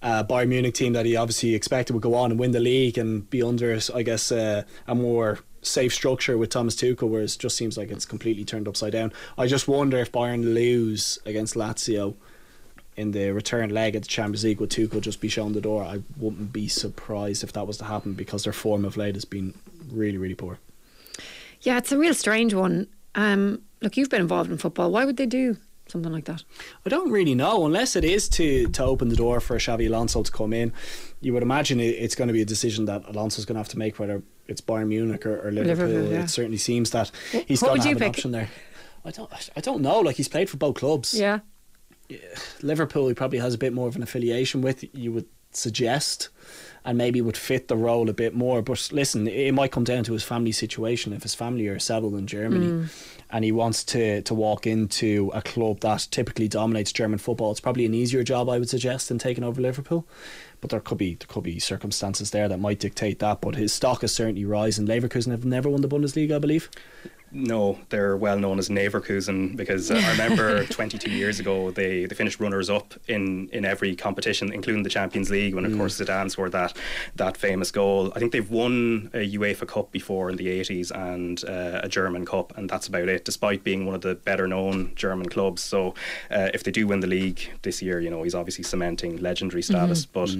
[0.02, 2.98] a Bayern Munich team that he obviously expected would go on and win the league
[2.98, 7.38] and be under, I guess, uh, a more safe structure with Thomas Tuchel, whereas it
[7.38, 9.12] just seems like it's completely turned upside down.
[9.38, 12.16] I just wonder if Bayern lose against Lazio
[12.96, 15.82] in the return leg at the Champions League, would Tuchel just be shown the door?
[15.82, 19.24] I wouldn't be surprised if that was to happen because their form of late has
[19.24, 19.54] been
[19.90, 20.58] really, really poor.
[21.62, 22.88] Yeah, it's a real strange one.
[23.14, 24.90] Um, look, you've been involved in football.
[24.90, 26.44] Why would they do something like that?
[26.84, 30.22] I don't really know, unless it is to, to open the door for Xabi Alonso
[30.22, 30.72] to come in.
[31.20, 33.68] You would imagine it, it's going to be a decision that Alonso's going to have
[33.68, 35.86] to make, whether it's Bayern Munich or, or Liverpool.
[35.86, 36.24] Liverpool, yeah.
[36.24, 37.10] It certainly seems that
[37.46, 38.08] he's what going to have an pick?
[38.08, 38.50] option there.
[39.04, 40.00] I don't, I don't know.
[40.00, 41.14] Like he's played for both clubs.
[41.14, 41.40] Yeah.
[42.62, 44.84] Liverpool, he probably has a bit more of an affiliation with.
[44.94, 46.28] You would suggest,
[46.84, 48.62] and maybe would fit the role a bit more.
[48.62, 51.12] But listen, it might come down to his family situation.
[51.12, 52.84] If his family are settled in Germany, hmm.
[53.30, 57.60] and he wants to to walk into a club that typically dominates German football, it's
[57.60, 60.06] probably an easier job, I would suggest, than taking over Liverpool.
[60.60, 63.40] But there could be there could be circumstances there that might dictate that.
[63.40, 64.86] But his stock is certainly rising.
[64.86, 66.70] Leverkusen have never won the Bundesliga, I believe.
[67.34, 72.14] No, they're well known as Neverkusen because uh, I remember 22 years ago they, they
[72.14, 76.30] finished runners up in, in every competition, including the Champions League, when of course Zidane
[76.30, 76.76] scored that
[77.16, 78.12] that famous goal.
[78.14, 82.26] I think they've won a UEFA Cup before in the 80s and uh, a German
[82.26, 83.24] Cup, and that's about it.
[83.24, 85.94] Despite being one of the better known German clubs, so
[86.30, 89.62] uh, if they do win the league this year, you know he's obviously cementing legendary
[89.62, 90.30] status, but.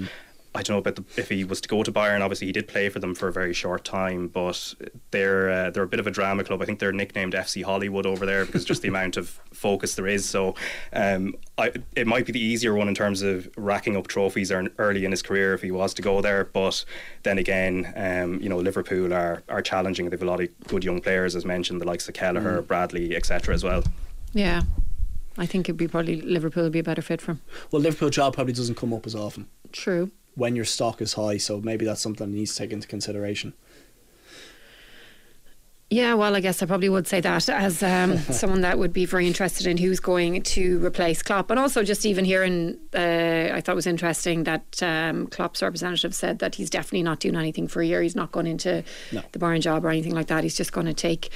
[0.55, 2.21] I don't know about the, if he was to go to Bayern.
[2.21, 4.75] Obviously, he did play for them for a very short time, but
[5.09, 6.61] they're uh, they're a bit of a drama club.
[6.61, 10.05] I think they're nicknamed FC Hollywood over there because just the amount of focus there
[10.05, 10.29] is.
[10.29, 10.53] So
[10.93, 15.05] um, I, it might be the easier one in terms of racking up trophies early
[15.05, 16.43] in his career if he was to go there.
[16.45, 16.85] But
[17.23, 20.09] then again, um, you know, Liverpool are are challenging.
[20.09, 22.67] They've a lot of good young players, as mentioned, the likes of Kelleher, mm.
[22.67, 23.55] Bradley, etc.
[23.55, 23.83] as well.
[24.33, 24.61] Yeah.
[25.35, 27.41] I think it'd be probably Liverpool would be a better fit for him.
[27.71, 29.47] Well, Liverpool job probably doesn't come up as often.
[29.71, 31.37] True when your stock is high.
[31.37, 33.53] So maybe that's something that needs to take into consideration.
[35.93, 39.05] Yeah, well, I guess I probably would say that as um, someone that would be
[39.05, 43.61] very interested in who's going to replace Klopp, and also just even hearing, uh, I
[43.61, 47.67] thought it was interesting that um, Klopp's representative said that he's definitely not doing anything
[47.67, 48.01] for a year.
[48.01, 49.21] He's not going into no.
[49.33, 50.43] the Bayern job or anything like that.
[50.43, 51.29] He's just going to take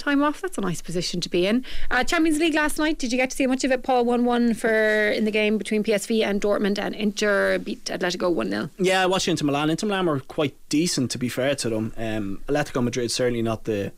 [0.00, 0.40] time off.
[0.40, 1.64] That's a nice position to be in.
[1.90, 2.98] Uh, Champions League last night.
[2.98, 3.82] Did you get to see much of it?
[3.84, 8.32] Paul one one for in the game between PSV and Dortmund, and Inter beat Atletico
[8.32, 9.70] one 0 Yeah, I watched Inter Milan.
[9.70, 11.92] Inter Milan were quite decent, to be fair to them.
[11.96, 13.92] Um, Atletico Madrid certainly not the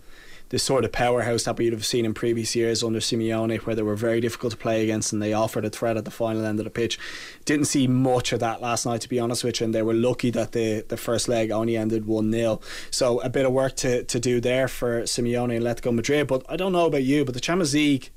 [0.53, 3.81] the sort of powerhouse that we'd have seen in previous years under Simeone, where they
[3.81, 6.61] were very difficult to play against and they offered a threat at the final end
[6.61, 6.99] of the pitch.
[7.47, 9.95] Didn't see much of that last night, to be honest with you, and they were
[9.95, 12.61] lucky that the, the first leg only ended 1 0.
[12.91, 16.27] So a bit of work to, to do there for Simeone and Atletico Madrid.
[16.27, 18.11] But I don't know about you, but the Champions League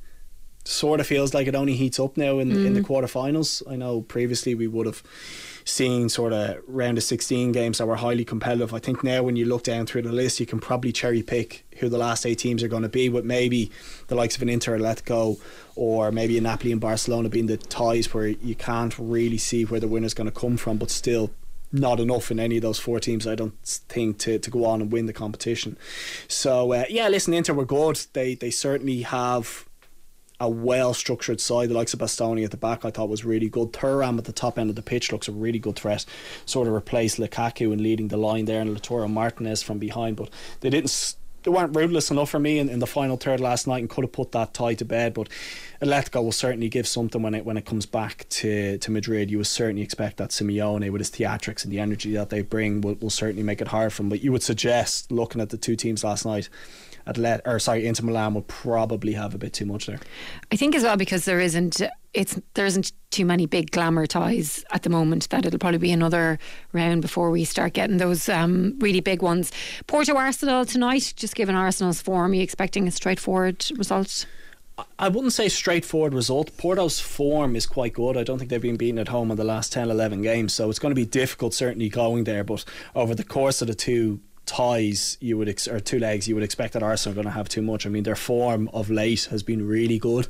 [0.65, 2.65] sort of feels like it only heats up now in, mm.
[2.65, 2.85] in the mm.
[2.85, 3.63] quarterfinals.
[3.71, 5.01] I know previously we would have
[5.65, 8.73] seeing sort of round of 16 games that were highly competitive.
[8.73, 11.65] I think now when you look down through the list, you can probably cherry pick
[11.79, 13.71] who the last eight teams are going to be, with maybe
[14.07, 15.39] the likes of an Inter Atletico
[15.75, 19.79] or maybe a Napoli and Barcelona being the ties where you can't really see where
[19.79, 21.31] the winner's going to come from, but still
[21.71, 24.81] not enough in any of those four teams, I don't think, to, to go on
[24.81, 25.77] and win the competition.
[26.27, 28.05] So, uh, yeah, listen, Inter were good.
[28.13, 29.65] They, they certainly have
[30.39, 31.69] a well structured side.
[31.69, 33.71] The likes of Bastoni at the back, I thought was really good.
[33.71, 36.05] Thuram at the top end of the pitch looks a really good threat.
[36.45, 40.17] Sort of replaced Lukaku in leading the line there, and Lautaro Martinez from behind.
[40.17, 40.29] But
[40.61, 41.15] they didn't.
[41.43, 44.03] They weren't ruthless enough for me in, in the final third last night and could
[44.03, 45.13] have put that tie to bed.
[45.13, 45.29] But
[45.79, 49.29] Atletico will certainly give something when it when it comes back to, to Madrid.
[49.29, 52.81] You would certainly expect that Simeone, with his theatrics and the energy that they bring,
[52.81, 54.09] will, will certainly make it hard for them.
[54.09, 56.49] But you would suggest, looking at the two teams last night,
[57.07, 59.99] Atlet or sorry, Inter Milan will probably have a bit too much there.
[60.51, 61.81] I think as well because there isn't
[62.13, 65.29] it's there isn't too many big glamour ties at the moment.
[65.29, 66.39] That it'll probably be another
[66.73, 69.51] round before we start getting those um, really big ones.
[69.87, 71.13] Porto Arsenal tonight.
[71.15, 74.25] Just given Arsenal's form, are you expecting a straightforward result?
[74.99, 76.57] I wouldn't say straightforward result.
[76.57, 78.17] Porto's form is quite good.
[78.17, 80.69] I don't think they've been beaten at home in the last 10, 11 games, so
[80.69, 82.43] it's going to be difficult certainly going there.
[82.43, 86.35] But over the course of the two ties you would ex- or two legs you
[86.35, 87.85] would expect that Arsenal are going to have too much.
[87.85, 90.27] I mean their form of late has been really good.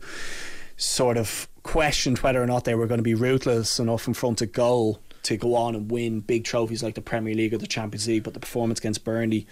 [0.77, 4.41] Sort of questioned whether or not they were going to be ruthless enough in front
[4.41, 7.65] of goal to go on and win big trophies like the Premier League or the
[7.65, 9.47] Champions League, but the performance against Burnley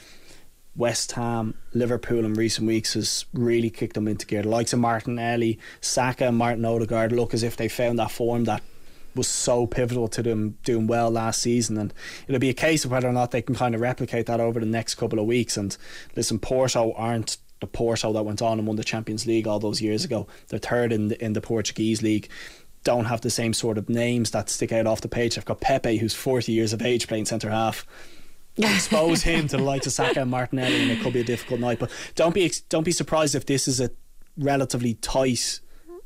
[0.75, 4.41] West Ham, Liverpool in recent weeks has really kicked them into gear.
[4.41, 8.45] The likes of Martinelli, Saka, and Martin Odegaard look as if they found that form
[8.45, 8.63] that
[9.15, 11.77] was so pivotal to them doing well last season.
[11.77, 11.93] And
[12.27, 14.59] it'll be a case of whether or not they can kind of replicate that over
[14.59, 15.57] the next couple of weeks.
[15.57, 15.75] And
[16.15, 19.81] listen, Porto aren't the Porto that went on and won the Champions League all those
[19.81, 20.27] years ago.
[20.49, 22.29] They're third in the, in the Portuguese league.
[22.83, 25.37] Don't have the same sort of names that stick out off the page.
[25.37, 27.85] I've got Pepe, who's 40 years of age, playing centre half.
[28.57, 31.59] expose him to the likes of Saka and Martinelli, and it could be a difficult
[31.59, 31.79] night.
[31.79, 33.89] But don't be don't be surprised if this is a
[34.37, 35.59] relatively tight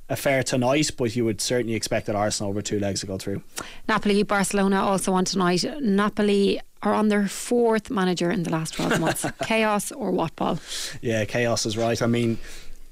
[0.09, 3.41] affair tonight, but you would certainly expect that Arsenal over two legs to go through.
[3.87, 5.63] Napoli, Barcelona also on tonight.
[5.81, 9.25] Napoli are on their fourth manager in the last 12 months.
[9.43, 10.59] chaos or what, Paul?
[11.01, 12.01] Yeah, chaos is right.
[12.01, 12.37] I mean,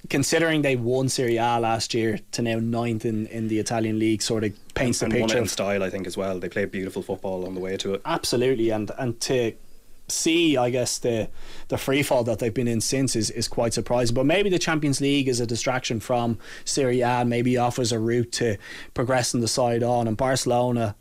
[0.09, 4.21] considering they won Serie A last year to now ninth in, in the Italian league,
[4.21, 5.41] sort of paints and, the and picture.
[5.41, 6.39] in style, I think, as well.
[6.39, 8.01] They play beautiful football on the way to it.
[8.05, 9.53] Absolutely, and and to
[10.07, 11.29] see, I guess, the
[11.67, 14.13] the free fall that they've been in since is, is quite surprising.
[14.13, 18.31] But maybe the Champions League is a distraction from Serie A, maybe offers a route
[18.33, 18.57] to
[18.93, 20.07] progressing the side on.
[20.07, 20.95] And Barcelona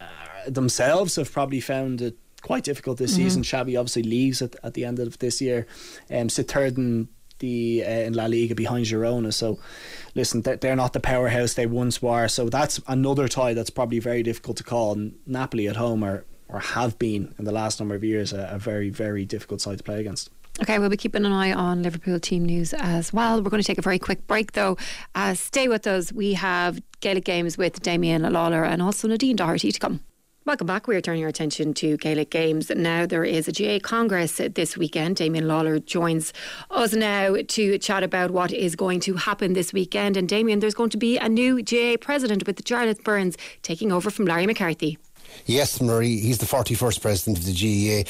[0.00, 0.06] uh,
[0.46, 3.22] themselves have probably found it quite difficult this mm-hmm.
[3.22, 3.42] season.
[3.42, 5.66] Xavi obviously leaves at, at the end of this year.
[6.10, 9.32] Um, sit third in the uh, in La Liga behind Girona.
[9.32, 9.58] So,
[10.14, 12.28] listen, they're not the powerhouse they once were.
[12.28, 14.92] So that's another tie that's probably very difficult to call.
[14.92, 18.48] And Napoli at home are or have been in the last number of years a,
[18.52, 20.30] a very, very difficult side to play against.
[20.62, 23.42] Okay, we'll be keeping an eye on Liverpool team news as well.
[23.42, 24.78] We're going to take a very quick break though.
[25.14, 26.12] Uh, stay with us.
[26.12, 30.00] We have Gaelic Games with Damian Lawlor and also Nadine Doherty to come.
[30.46, 30.86] Welcome back.
[30.86, 32.70] We are turning our attention to Gaelic Games.
[32.70, 35.16] Now, there is a GAA Congress this weekend.
[35.16, 36.32] Damian Lawlor joins
[36.70, 40.16] us now to chat about what is going to happen this weekend.
[40.16, 44.08] And Damian, there's going to be a new GAA president with Jarlath Burns taking over
[44.08, 44.98] from Larry McCarthy.
[45.44, 48.08] Yes, Marie, he's the 41st president of the GAA.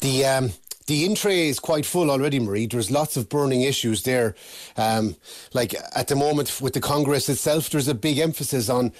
[0.00, 0.52] The um,
[0.86, 2.66] the in tray is quite full already, Marie.
[2.66, 4.34] There's lots of burning issues there.
[4.76, 5.16] Um,
[5.54, 8.92] like at the moment with the Congress itself, there's a big emphasis on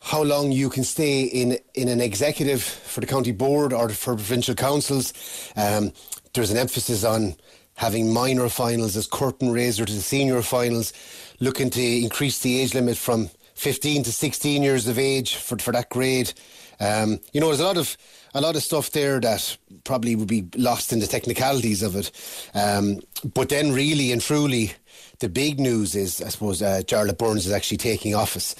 [0.00, 4.14] how long you can stay in in an executive for the county board or for
[4.14, 5.12] provincial councils.
[5.54, 5.92] Um,
[6.34, 7.36] there's an emphasis on
[7.74, 10.92] having minor finals as curtain raiser to the senior finals,
[11.38, 15.72] looking to increase the age limit from 15 to 16 years of age for, for
[15.72, 16.32] that grade.
[16.80, 17.96] Um, you know, there's a lot of
[18.34, 22.10] a lot of stuff there that probably would be lost in the technicalities of it.
[22.54, 23.00] Um,
[23.34, 24.72] but then, really and truly,
[25.18, 28.54] the big news is, I suppose, uh, Jarlath Burns is actually taking office.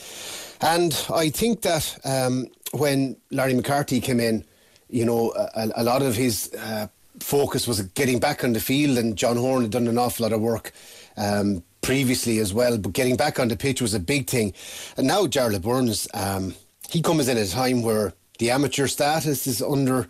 [0.60, 4.44] And I think that um, when Larry McCarthy came in,
[4.90, 6.88] you know, a, a lot of his uh,
[7.20, 10.32] focus was getting back on the field, and John Horan had done an awful lot
[10.32, 10.72] of work
[11.16, 12.78] um, previously as well.
[12.78, 14.52] But getting back on the pitch was a big thing.
[14.96, 16.54] And now Jarlath Burns, um,
[16.90, 20.08] he comes in at a time where the amateur status is under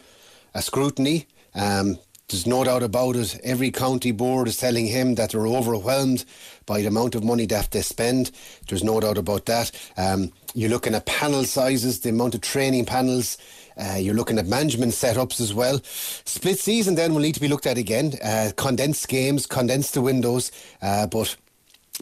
[0.54, 1.26] a scrutiny.
[1.54, 3.40] Um, there's no doubt about it.
[3.42, 6.26] Every county board is telling him that they're overwhelmed
[6.66, 8.30] by the amount of money that they spend.
[8.68, 9.70] There's no doubt about that.
[9.96, 13.38] Um, you're looking at panel sizes, the amount of training panels.
[13.78, 15.80] Uh, you're looking at management setups as well.
[15.84, 18.12] Split season then will need to be looked at again.
[18.22, 21.34] Uh, condensed games, condensed the windows, uh, but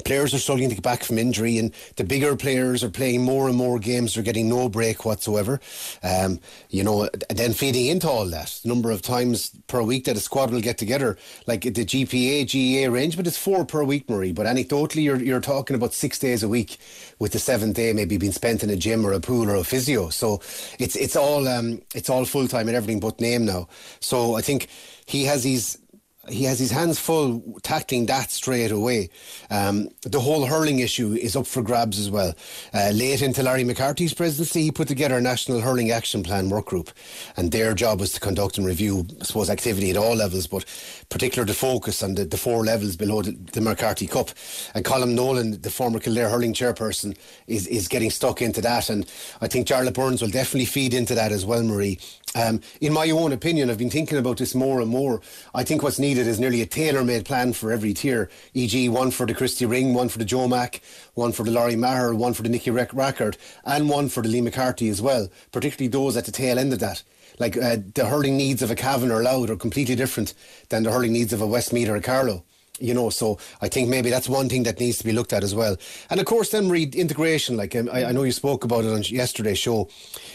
[0.04, 3.48] players are struggling to get back from injury, and the bigger players are playing more
[3.48, 4.14] and more games.
[4.14, 5.60] They're getting no break whatsoever.
[6.02, 10.16] Um, you know, then feeding into all that, the number of times per week that
[10.16, 14.08] a squad will get together, like the GPA, GAA range, but it's four per week,
[14.08, 14.32] Marie.
[14.32, 16.78] But anecdotally, you're you're talking about six days a week,
[17.18, 19.64] with the seventh day maybe being spent in a gym or a pool or a
[19.64, 20.10] physio.
[20.10, 20.40] So
[20.78, 23.68] it's it's all um, it's all full time and everything but name now.
[24.00, 24.68] So I think
[25.06, 25.78] he has these
[26.28, 29.10] he has his hands full tackling that straight away.
[29.50, 32.34] Um, the whole hurling issue is up for grabs as well.
[32.74, 36.66] Uh, late into Larry McCarthy's presidency, he put together a national hurling action plan work
[36.66, 36.90] group,
[37.36, 40.64] and their job was to conduct and review, I suppose, activity at all levels, but
[41.08, 44.30] particular to focus on the, the four levels below the, the McCarthy Cup.
[44.74, 49.06] And Colin Nolan, the former Kildare hurling chairperson, is is getting stuck into that, and
[49.40, 51.98] I think Jarlath Burns will definitely feed into that as well, Marie.
[52.36, 55.22] Um, in my own opinion, I've been thinking about this more and more.
[55.54, 59.24] I think what's needed is nearly a tailor-made plan for every tier, e.g., one for
[59.24, 60.82] the Christy Ring, one for the Joe Mack,
[61.14, 64.44] one for the Lory Meagher, one for the Nicky Rackard, and one for the Liam
[64.44, 67.02] MacCarthy as well, particularly those at the tail end of that.
[67.38, 70.34] Like uh, the hurling needs of a Cavan or Louth are completely different
[70.68, 72.44] than the hurling needs of a Westmeath or a Carlow
[72.80, 75.42] you know, so I think maybe that's one thing that needs to be looked at
[75.42, 75.76] as well.
[76.10, 77.56] And of course, then read integration.
[77.56, 79.88] Like um, I, I, know you spoke about it on yesterday's show.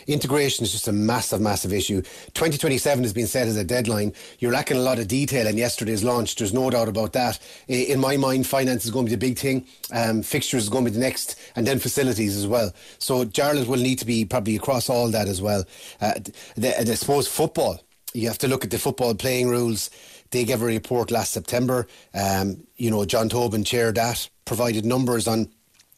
[0.08, 2.01] Integration is just a massive, massive issue.
[2.01, 4.13] 2027 has been set as a deadline.
[4.39, 6.36] You're lacking a lot of detail in yesterday's launch.
[6.36, 7.39] There's no doubt about that.
[7.67, 9.65] In my mind, finance is going to be the big thing.
[9.93, 12.73] Um, fixtures is going to be the next, and then facilities as well.
[12.97, 15.63] So Jarlath will need to be probably across all that as well.
[15.99, 16.13] Uh,
[16.56, 17.80] the, the, I suppose football.
[18.13, 19.89] You have to look at the football playing rules
[20.32, 21.88] they gave a report last September.
[22.13, 25.50] Um, you know, John Tobin chaired that, provided numbers on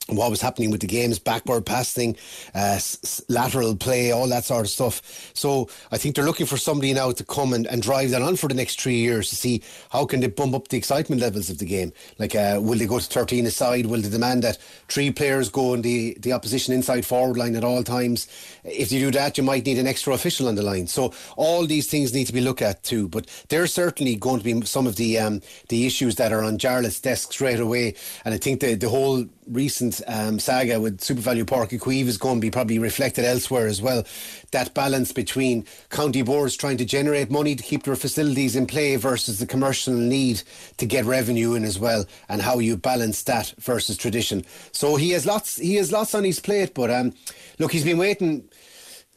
[0.08, 2.16] what was happening with the games, backward passing,
[2.54, 5.32] uh, s- lateral play, all that sort of stuff.
[5.34, 8.36] So I think they're looking for somebody now to come and, and drive that on
[8.36, 9.62] for the next three years to see
[9.92, 11.94] how can they bump up the excitement levels of the game.
[12.20, 13.86] Like, uh, will they go to 13 aside?
[13.86, 14.58] Will they demand that
[14.90, 18.28] three players go in the, the opposition inside forward line at all times?
[18.66, 20.88] If you do that, you might need an extra official on the line.
[20.88, 23.08] So all these things need to be looked at too.
[23.08, 26.58] But there's certainly going to be some of the um, the issues that are on
[26.58, 27.96] Jarlath's desk straight away.
[28.26, 32.18] And I think the, the whole recent um, saga with SuperValu Páirc Uí Chaoimh is
[32.18, 34.04] going to be probably reflected elsewhere as well.
[34.52, 38.96] That balance between county boards trying to generate money to keep their facilities in play
[38.96, 40.44] versus the commercial need
[40.78, 44.46] to get revenue in as well, and how you balance that versus tradition.
[44.72, 45.58] So he has lots.
[45.58, 47.14] He has lots on his plate, but um,
[47.60, 48.50] look, he's been waiting.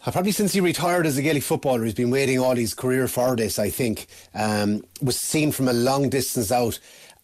[0.05, 3.09] Uh, probably since he retired as a Gaelic footballer, he's been waiting all his career
[3.09, 3.59] for this.
[3.59, 6.79] I think um, was seen from a long distance out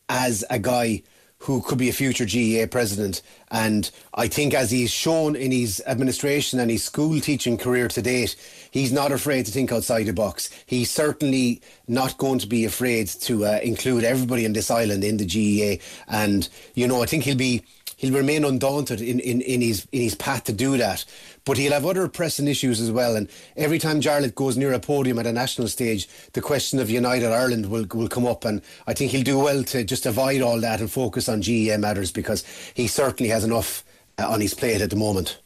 [0.08, 1.02] as a guy
[1.42, 3.20] who could be a future GAA president.
[3.50, 8.00] And I think, as he's shown in his administration and his school teaching career to
[8.00, 8.36] date,
[8.70, 10.50] he's not afraid to think outside the box.
[10.66, 15.16] He's certainly not going to be afraid to uh, include everybody in this island in
[15.16, 15.82] the GAA.
[16.06, 17.64] And, you know, I think he'll be
[18.02, 21.04] he'll remain undaunted in, in, in his in his path to do that.
[21.44, 23.16] But he'll have other pressing issues as well.
[23.16, 26.90] And every time Jarlath goes near a podium at a national stage, the question of
[26.90, 28.44] United Ireland will will come up.
[28.44, 31.78] And I think he'll do well to just avoid all that and focus on GAA
[31.78, 32.44] matters because
[32.74, 33.84] he certainly has enough
[34.18, 35.38] uh, on his plate at the moment.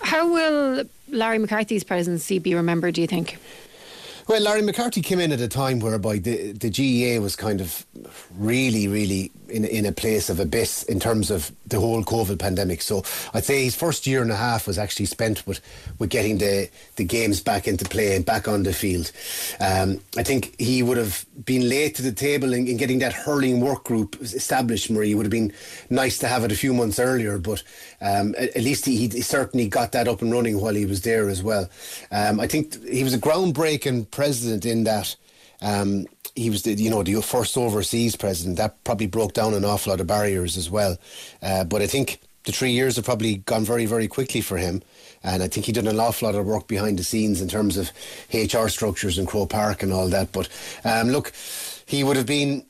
[0.00, 3.38] How will Larry McCarthy's presidency be remembered, do you think?
[4.28, 7.86] Well, Larry McCarthy came in at a time whereby the, the GAA was kind of
[8.36, 12.82] really, really in, in a place of abyss in terms of the whole COVID pandemic.
[12.82, 13.02] So
[13.34, 15.60] I'd say his first year and a half was actually spent with,
[15.98, 19.12] with getting the, the games back into play and back on the field.
[19.60, 23.12] Um, I think he would have been late to the table in, in getting that
[23.12, 25.12] hurling work group established, Marie.
[25.12, 25.52] It would have been
[25.90, 27.62] nice to have it a few months earlier, but
[28.00, 31.02] um, at, at, least he, he, certainly got that up and running while he was
[31.02, 31.68] there as well.
[32.10, 35.16] Um, I think he was a groundbreaking president in that.
[35.60, 39.64] Um, he was the you know the first overseas president that probably broke down an
[39.64, 40.98] awful lot of barriers as well.
[41.42, 44.82] Uh, but I think the three years have probably gone very very quickly for him,
[45.22, 47.76] and I think he did an awful lot of work behind the scenes in terms
[47.76, 47.90] of
[48.32, 50.32] HR structures in Croke Park and all that.
[50.32, 50.48] But
[50.84, 51.32] um, look,
[51.86, 52.64] he would have been,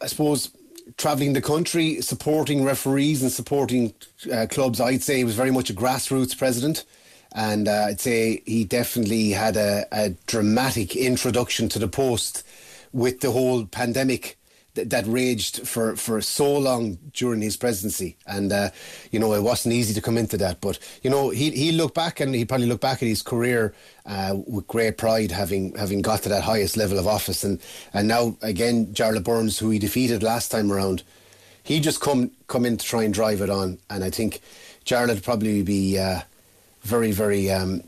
[0.00, 0.50] I suppose.
[0.96, 3.94] Travelling the country, supporting referees and supporting
[4.30, 6.84] uh, clubs, I'd say he was very much a grassroots president
[7.32, 12.44] and uh, I'd say he definitely had a, a, dramatic introduction to the post
[12.92, 14.36] with the whole pandemic
[14.74, 18.16] th- that raged for, for so long during his presidency.
[18.26, 18.70] And, uh,
[19.12, 20.60] you know, it wasn't easy to come into that.
[20.60, 23.74] But, you know, he, he look back and he probably looked back at his career
[24.06, 27.44] uh, with great pride, having having got to that highest level of office.
[27.44, 27.60] And,
[27.94, 31.04] and now, again, Jarlath Burns, who he defeated last time around,
[31.62, 33.78] he just come come in to try and drive it on.
[33.88, 34.40] And I think
[34.84, 35.96] Jarlath would probably be...
[35.96, 36.22] Uh,
[36.82, 37.82] very, very um,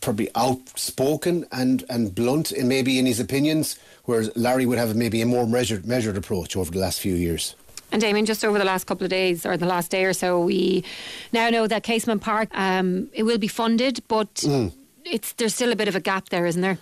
[0.00, 5.20] probably outspoken and, and blunt in maybe in his opinions, whereas Larry would have maybe
[5.22, 7.54] a more measured measured approach over the last few years.
[7.92, 10.40] And Damian, just over the last couple of days or the last day or so,
[10.40, 10.84] we
[11.32, 14.72] now know that Casement Park um, it will be funded, but mm.
[15.04, 16.78] it's there's still a bit of a gap there, isn't there?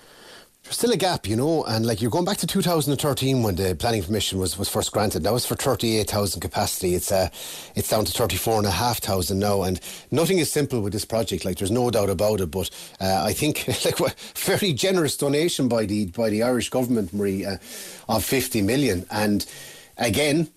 [0.69, 3.75] There's still a gap, you know, and like you're going back to 2013 when the
[3.75, 5.23] planning permission was, was first granted.
[5.23, 6.95] That was for 38,000 capacity.
[6.95, 7.31] It's uh,
[7.75, 11.47] it's down to 34,500 now, and nothing is simple with this project.
[11.47, 12.51] Like there's no doubt about it.
[12.51, 12.69] But
[13.01, 17.47] uh, I think like a very generous donation by the by the Irish government, Marie,
[17.47, 17.57] uh,
[18.07, 19.47] of 50 million, and
[19.97, 20.49] again.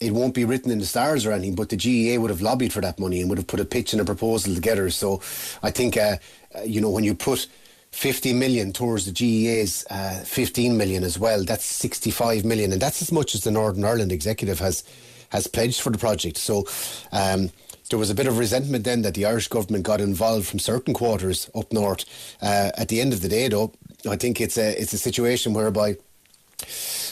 [0.00, 2.72] It won't be written in the stars or anything, but the GAA would have lobbied
[2.72, 4.88] for that money and would have put a pitch and a proposal together.
[4.88, 5.20] So
[5.62, 6.16] I think, uh,
[6.56, 7.48] uh, you know, when you put
[7.92, 11.44] 50 million towards the GAA's uh, 15 million as well.
[11.44, 14.84] That's 65 million, and that's as much as the Northern Ireland Executive has
[15.30, 16.36] has pledged for the project.
[16.36, 16.66] So.
[17.12, 17.50] Um,
[17.88, 20.94] there was a bit of resentment then that the Irish government got involved from certain
[20.94, 22.04] quarters up north.
[22.40, 23.72] Uh, at the end of the day, though,
[24.08, 25.96] I think it's a it's a situation whereby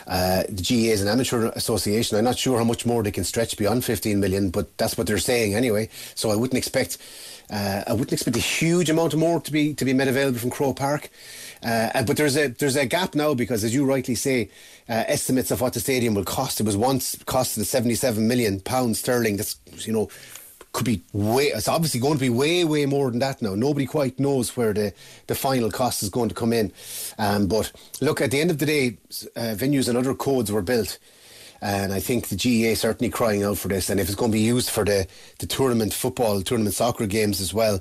[0.06, 2.16] uh, the GAA is an amateur association.
[2.16, 5.06] I'm not sure how much more they can stretch beyond 15 million, but that's what
[5.06, 5.88] they're saying anyway.
[6.14, 6.98] So I wouldn't expect
[7.50, 10.38] uh, I wouldn't expect a huge amount of more to be to be made available
[10.38, 11.10] from Croke Park.
[11.62, 14.50] Uh, but there's a there's a gap now because, as you rightly say,
[14.88, 16.60] uh, estimates of what the stadium will cost.
[16.60, 19.36] It was once costed 77 million pounds sterling.
[19.36, 20.08] That's you know
[20.72, 21.46] could be way.
[21.46, 23.54] It's obviously going to be way, way more than that now.
[23.54, 24.92] Nobody quite knows where the,
[25.26, 26.72] the final cost is going to come in.
[27.18, 28.98] Um, but look, at the end of the day,
[29.34, 30.98] uh, venues and other codes were built.
[31.60, 33.90] And I think the GAA certainly crying out for this.
[33.90, 35.06] And if it's going to be used for the,
[35.38, 37.80] the tournament football, tournament soccer games as well,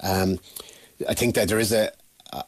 [0.00, 0.38] um,
[1.08, 1.92] I think that there is a,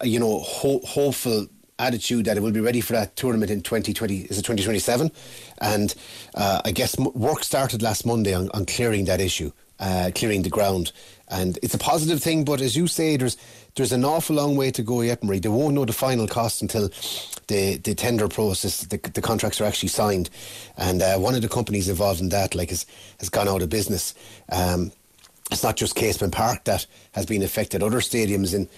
[0.00, 1.46] a you know, ho- hopeful
[1.78, 5.10] attitude that it will be ready for that tournament in 2020 is it 2027
[5.58, 5.94] and
[6.36, 9.50] uh, I guess work started last Monday on, on clearing that issue
[9.80, 10.92] uh, clearing the ground
[11.28, 13.36] and it's a positive thing but as you say there's
[13.76, 15.40] there's an awful long way to go yet, Marie.
[15.40, 16.90] They won't know the final cost until
[17.48, 20.30] the, the tender process, the, the contracts are actually signed.
[20.76, 22.86] And uh, one of the companies involved in that, like, has,
[23.18, 24.14] has gone out of business.
[24.50, 24.92] Um,
[25.50, 27.82] it's not just Casement Park that has been affected.
[27.82, 28.68] Other stadiums in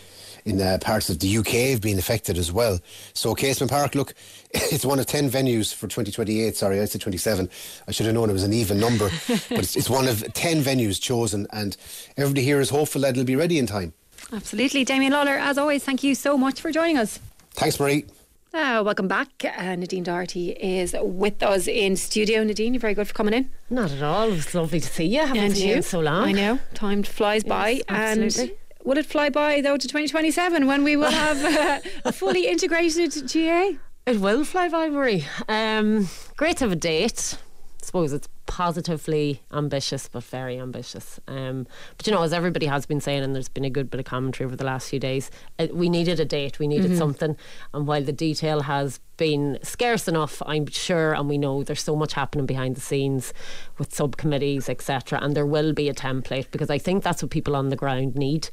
[0.46, 2.78] in uh, parts of the UK have been affected as well.
[3.14, 4.14] So Casement Park, look,
[4.52, 6.56] it's one of 10 venues for 2028.
[6.56, 7.50] Sorry, I said 27.
[7.88, 9.10] I should have known it was an even number.
[9.28, 11.76] but it's, it's one of 10 venues chosen and
[12.16, 13.92] everybody here is hopeful that it'll be ready in time.
[14.32, 14.84] Absolutely.
[14.84, 17.20] Damian Lawlor, as always, thank you so much for joining us.
[17.52, 18.04] Thanks, Marie.
[18.52, 19.28] Uh, welcome back.
[19.44, 22.42] Uh, Nadine Doherty is with us in studio.
[22.42, 23.50] Nadine, you're very good for coming in.
[23.68, 24.32] Not at all.
[24.32, 25.20] It's lovely to see you.
[25.20, 26.28] I haven't and seen you so long.
[26.28, 26.58] I know.
[26.72, 27.80] Time flies yes, by.
[27.88, 28.42] Absolutely.
[28.42, 28.52] And
[28.84, 33.28] will it fly by, though, to 2027 when we will have uh, a fully integrated
[33.28, 33.76] GA?
[34.06, 35.26] It will fly by, Marie.
[35.48, 37.36] Um, great to have a date.
[37.82, 41.20] I suppose it's positively ambitious, but very ambitious.
[41.28, 41.66] Um,
[41.96, 44.06] but you know, as everybody has been saying, and there's been a good bit of
[44.06, 46.98] commentary over the last few days, uh, we needed a date, we needed mm-hmm.
[46.98, 47.36] something.
[47.74, 51.96] And while the detail has been scarce enough, I'm sure, and we know there's so
[51.96, 53.32] much happening behind the scenes
[53.78, 55.18] with subcommittees, etc.
[55.22, 58.14] And there will be a template because I think that's what people on the ground
[58.14, 58.48] need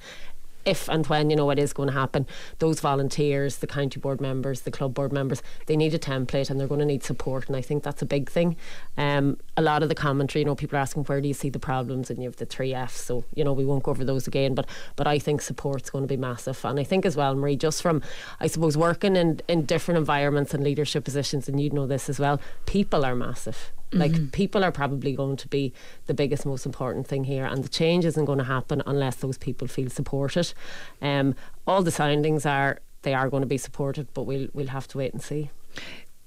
[0.65, 2.25] if and when you know it is going to happen,
[2.59, 6.59] those volunteers, the county board members, the club board members, they need a template and
[6.59, 7.47] they're going to need support.
[7.47, 8.55] And I think that's a big thing.
[8.97, 11.49] Um, a lot of the commentary, you know, people are asking where do you see
[11.49, 13.01] the problems, and you have the three Fs.
[13.01, 14.55] So you know, we won't go over those again.
[14.55, 16.63] But but I think support's going to be massive.
[16.65, 18.01] And I think as well, Marie, just from
[18.39, 22.19] I suppose working in in different environments and leadership positions, and you know this as
[22.19, 23.71] well, people are massive.
[23.93, 25.73] Like people are probably going to be
[26.07, 29.37] the biggest, most important thing here, and the change isn't going to happen unless those
[29.37, 30.53] people feel supported.
[31.01, 31.35] Um,
[31.67, 34.97] all the soundings are they are going to be supported, but we'll we'll have to
[34.97, 35.49] wait and see.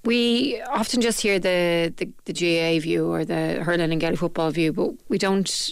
[0.05, 4.51] We often just hear the, the, the GA view or the hurling and Gaelic football
[4.51, 5.71] view, but we don't.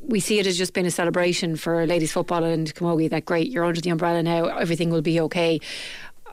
[0.00, 3.10] We see it as just being a celebration for ladies football and Camogie.
[3.10, 4.46] That great, you're under the umbrella now.
[4.46, 5.60] Everything will be okay.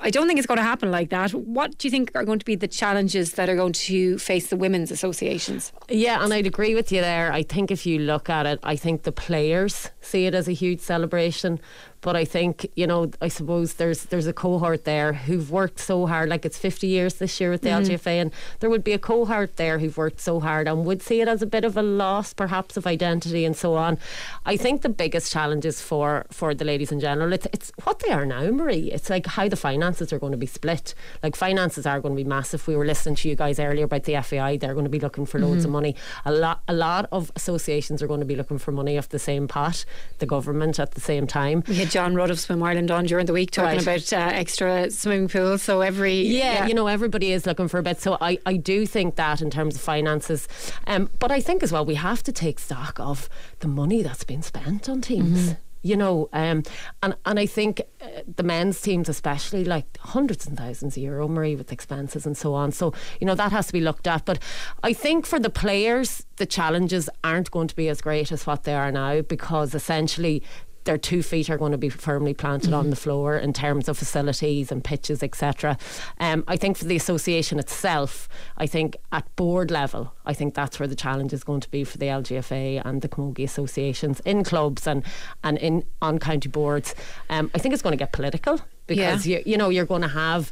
[0.06, 1.32] I don't think it's going to happen like that.
[1.32, 4.48] What do you think are going to be the challenges that are going to face
[4.48, 5.72] the women's associations?
[5.88, 7.32] Yeah, and I'd agree with you there.
[7.32, 10.52] I think if you look at it, I think the players see it as a
[10.52, 11.62] huge celebration.
[12.04, 16.06] But I think you know, I suppose there's there's a cohort there who've worked so
[16.06, 16.30] hard.
[16.30, 17.82] Like it's 50 years this year with the mm.
[17.82, 21.22] LGFA, and there would be a cohort there who've worked so hard and would see
[21.22, 23.98] it as a bit of a loss, perhaps, of identity and so on.
[24.46, 28.12] I think the biggest challenges for for the ladies in general, it's it's what they
[28.12, 28.92] are now, Marie.
[28.92, 30.94] It's like how the finances are going to be split.
[31.24, 32.68] Like finances are going to be massive.
[32.68, 34.58] We were listening to you guys earlier about the FAI.
[34.58, 35.72] They're going to be looking for loads of mm-hmm.
[35.72, 35.96] money.
[36.26, 39.20] A lot a lot of associations are going to be looking for money off the
[39.20, 39.86] same pot.
[40.20, 41.64] The government at the same time.
[41.68, 43.82] We had John Rudd of Swim Ireland on during the week talking Right.
[43.84, 45.62] about uh, extra swimming pools.
[45.62, 48.02] So every Yeah, you know, everybody is looking for a bit.
[48.02, 50.48] So I, I do think that in terms of finances.
[50.88, 53.30] Um, but I think as well, we have to take stock of
[53.60, 55.54] the money that's been spent on teams.
[55.86, 56.64] You know, um,
[57.04, 61.28] and and I think uh, the men's teams, especially, like hundreds and thousands of euro,
[61.28, 62.72] Marie, with expenses and so on.
[62.72, 64.24] So you know that has to be looked at.
[64.24, 64.40] But
[64.82, 68.64] I think for the players, the challenges aren't going to be as great as what
[68.64, 70.42] they are now because essentially
[70.86, 73.98] their two feet are going to be firmly planted on the floor in terms of
[73.98, 75.78] facilities and pitches, etc.
[76.20, 78.28] Um, I think for the association itself,
[78.58, 81.84] I think at board level, I think that's where the challenge is going to be
[81.84, 85.04] for the LGFA and the Camogie associations in clubs and
[85.44, 86.96] and in on county boards.
[87.30, 90.08] Um, I think it's going to get political because you you know you're going to
[90.08, 90.52] have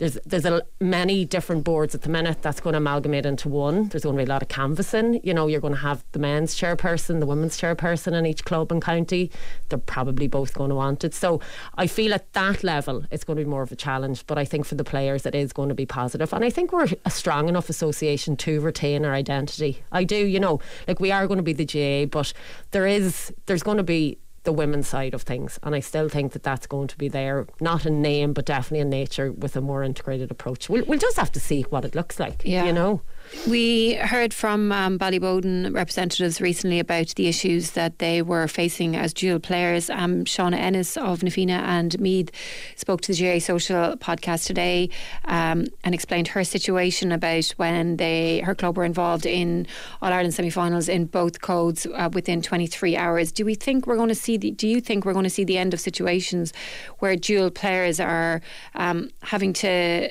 [0.00, 3.88] there's there's a, many different boards at the minute that's going to amalgamate into one.
[3.88, 5.20] There's going to be a lot of canvassing.
[5.22, 8.72] You know, you're going to have the men's chairperson, the women's chairperson in each club
[8.72, 9.30] and county.
[9.68, 11.14] They're probably both going to want it.
[11.14, 11.40] So
[11.76, 14.26] I feel at that level it's going to be more of a challenge.
[14.26, 16.32] But I think for the players it is going to be positive.
[16.32, 19.82] And I think we're a strong enough association to retain our identity.
[19.92, 20.16] I do.
[20.16, 22.32] You know, like we are going to be the GA, but
[22.70, 24.16] there is there's going to be
[24.50, 25.60] the women's side of things.
[25.62, 28.80] And I still think that that's going to be there, not in name, but definitely
[28.80, 30.68] in nature with a more integrated approach.
[30.68, 32.64] We'll, we'll just have to see what it looks like, Yeah.
[32.64, 33.00] you know.
[33.48, 39.14] We heard from um, Ballyboden representatives recently about the issues that they were facing as
[39.14, 39.88] dual players.
[39.88, 42.30] Um, Shauna Ennis of Na Fianna and Meath
[42.76, 44.90] spoke to the GA Social podcast today
[45.26, 49.66] um, and explained her situation about when they her club were involved in
[50.02, 53.32] All Ireland semi-finals in both codes uh, within 23 hours.
[53.32, 54.36] Do we think we're going to see?
[54.36, 56.52] The, do you think we're going to see the end of situations
[56.98, 58.42] where dual players are
[58.74, 60.10] um, having to,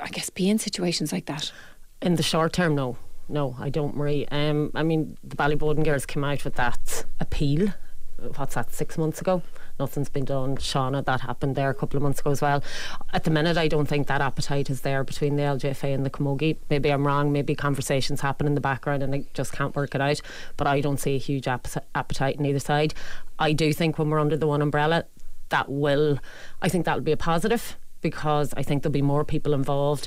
[0.00, 1.52] I guess, be in situations like that?
[2.04, 2.98] In the short term, no.
[3.30, 4.26] No, I don't, Marie.
[4.26, 7.72] Um, I mean, the Ballyboden girls came out with that appeal.
[8.36, 9.40] What's that, six months ago?
[9.80, 10.58] Nothing's been done.
[10.58, 12.62] Shauna, that happened there a couple of months ago as well.
[13.14, 16.10] At the minute, I don't think that appetite is there between the LGFA and the
[16.10, 16.58] Camogie.
[16.68, 17.32] Maybe I'm wrong.
[17.32, 20.20] Maybe conversations happen in the background and I just can't work it out.
[20.58, 22.92] But I don't see a huge appe- appetite on either side.
[23.38, 25.06] I do think when we're under the one umbrella,
[25.48, 26.18] that will,
[26.60, 30.06] I think that will be a positive because I think there'll be more people involved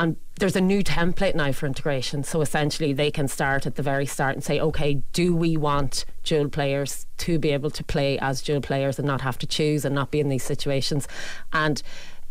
[0.00, 2.24] and there's a new template now for integration.
[2.24, 6.06] So essentially, they can start at the very start and say, okay, do we want
[6.24, 9.84] dual players to be able to play as dual players and not have to choose
[9.84, 11.06] and not be in these situations?
[11.52, 11.82] And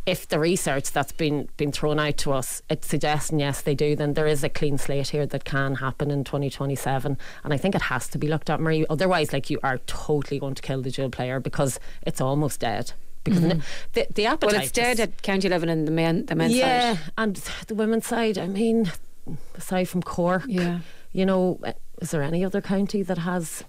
[0.07, 3.97] if the research that's been been thrown out to us it's suggesting yes they do
[3.97, 7.75] then there is a clean slate here that can happen in 2027 and I think
[7.75, 10.81] it has to be looked at Marie otherwise like you are totally going to kill
[10.81, 12.93] the dual player because it's almost dead
[13.29, 13.89] because n- mm-hmm.
[13.93, 16.95] the, the appetite Well, it's dead at County Eleven and the men, the men's yeah,
[16.95, 17.11] side.
[17.17, 17.35] and
[17.67, 18.37] the women's side.
[18.37, 18.91] I mean,
[19.55, 20.79] aside from Cork, Yeah.
[21.13, 21.59] you know,
[22.01, 23.63] is there any other county that has,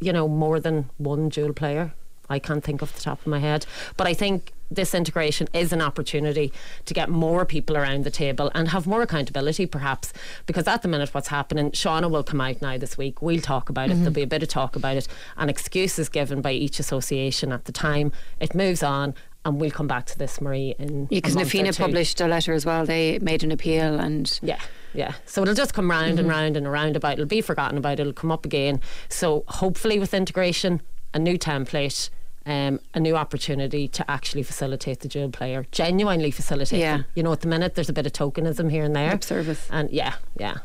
[0.00, 1.92] you know, more than one dual player?
[2.32, 3.66] I can't think off the top of my head,
[3.96, 6.52] but I think this integration is an opportunity
[6.86, 10.12] to get more people around the table and have more accountability, perhaps.
[10.46, 13.22] Because at the minute, what's happening, Shauna will come out now this week.
[13.22, 13.94] We'll talk about it.
[13.94, 17.66] There'll be a bit of talk about it, and excuses given by each association at
[17.66, 18.12] the time.
[18.40, 19.14] It moves on,
[19.44, 20.74] and we'll come back to this, Marie.
[20.78, 22.86] In Yeah, because Na Fianna published a letter as well.
[22.86, 24.60] They made an appeal and Yeah,
[24.94, 25.14] yeah.
[25.26, 26.30] So it'll just come round and mm-hmm.
[26.30, 27.14] round and around about.
[27.14, 28.00] It'll be forgotten about.
[28.00, 28.80] It'll come up again.
[29.08, 30.80] So hopefully, with integration,
[31.12, 32.08] a new template,
[32.46, 36.96] um, a new opportunity to actually facilitate the dual player, genuinely facilitate Yeah.
[36.98, 37.06] them.
[37.14, 39.10] You know, at the minute there's a bit of tokenism here and there.
[39.12, 39.68] Lip service.
[39.70, 40.58] And yeah, yeah.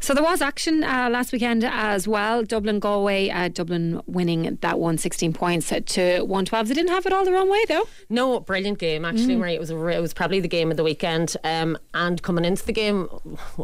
[0.00, 2.44] So there was action uh, last weekend as well.
[2.44, 6.68] Dublin Galway, uh, Dublin winning that one 16 points to 112.
[6.68, 7.88] They didn't have it all their own way though.
[8.08, 9.38] No, brilliant game actually, Mm.
[9.38, 9.54] Marie.
[9.54, 11.36] It was a, re- it was probably the game of the weekend.
[11.42, 13.08] Um, and coming into the game,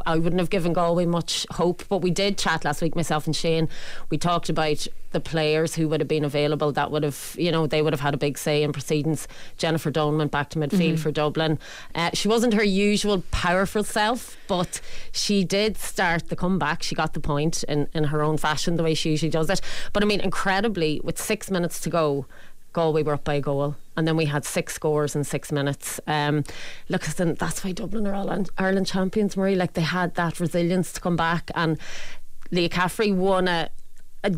[0.07, 3.37] I wouldn't have given Galway much hope, but we did chat last week, myself and
[3.37, 3.69] Shane.
[4.11, 7.67] We talked about the players who would have been available that would have, you know,
[7.67, 9.27] they would have had a big say in proceedings.
[9.57, 10.99] Jennifer Dunne went back to midfield Mhm.
[10.99, 11.59] for Dublin.
[11.95, 14.81] Uh, she wasn't her usual powerful self, but
[15.13, 16.83] she did start the comeback.
[16.83, 19.61] She got the point in, in her own fashion, the way she usually does it.
[19.95, 22.27] But I mean, incredibly, with six minutes to go,
[22.73, 26.01] Galway were up by a goal, and then we had six scores in six minutes.
[26.09, 26.43] Um,
[26.89, 29.55] look, that's why Dublin are all Ireland- Ireland champions, Marie.
[29.55, 31.79] Like they had that resilience to come back, and
[32.51, 33.69] Leah Caffrey won a.
[34.25, 34.33] a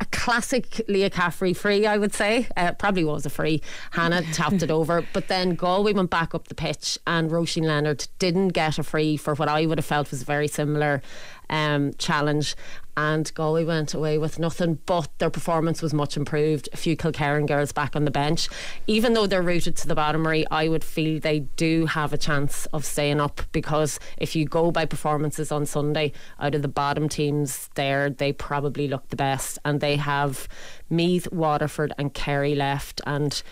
[0.00, 2.48] a classic Leah Caffrey free, I would say.
[2.56, 3.60] Uh, probably was a free.
[3.92, 5.04] Hannah tapped it over.
[5.12, 9.16] But then Galway went back up the pitch and Roisin Leonard didn't get a free
[9.16, 11.02] for what I would have felt was a very similar
[11.50, 12.56] um, challenge.
[12.96, 16.68] And Galway went away with nothing, but their performance was much improved.
[16.72, 18.48] A few Kilkerrin girls back on the bench.
[18.86, 22.18] Even though they're rooted to the bottom, Marie, I would feel they do have a
[22.18, 26.68] chance of staying up because if you go by performances on Sunday, out of the
[26.68, 29.58] bottom teams there, they probably look the best.
[29.64, 30.48] And they have
[30.90, 33.00] Meath, Waterford, and Kerry left.
[33.06, 33.42] And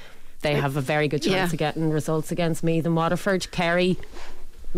[0.43, 1.45] they have a very good chance Yeah.
[1.55, 3.51] of getting results against Meath and Waterford.
[3.51, 3.97] Kerry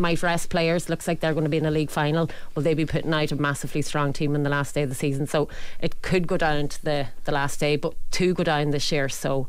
[0.01, 0.89] might rest players.
[0.89, 2.31] Looks like they're going to be in a league final.
[2.55, 4.95] Will they be putting out a massively strong team in the last day of the
[4.95, 5.27] season?
[5.27, 5.49] So
[5.81, 9.09] it could go down to the, the last day, but two go down this year.
[9.09, 9.49] So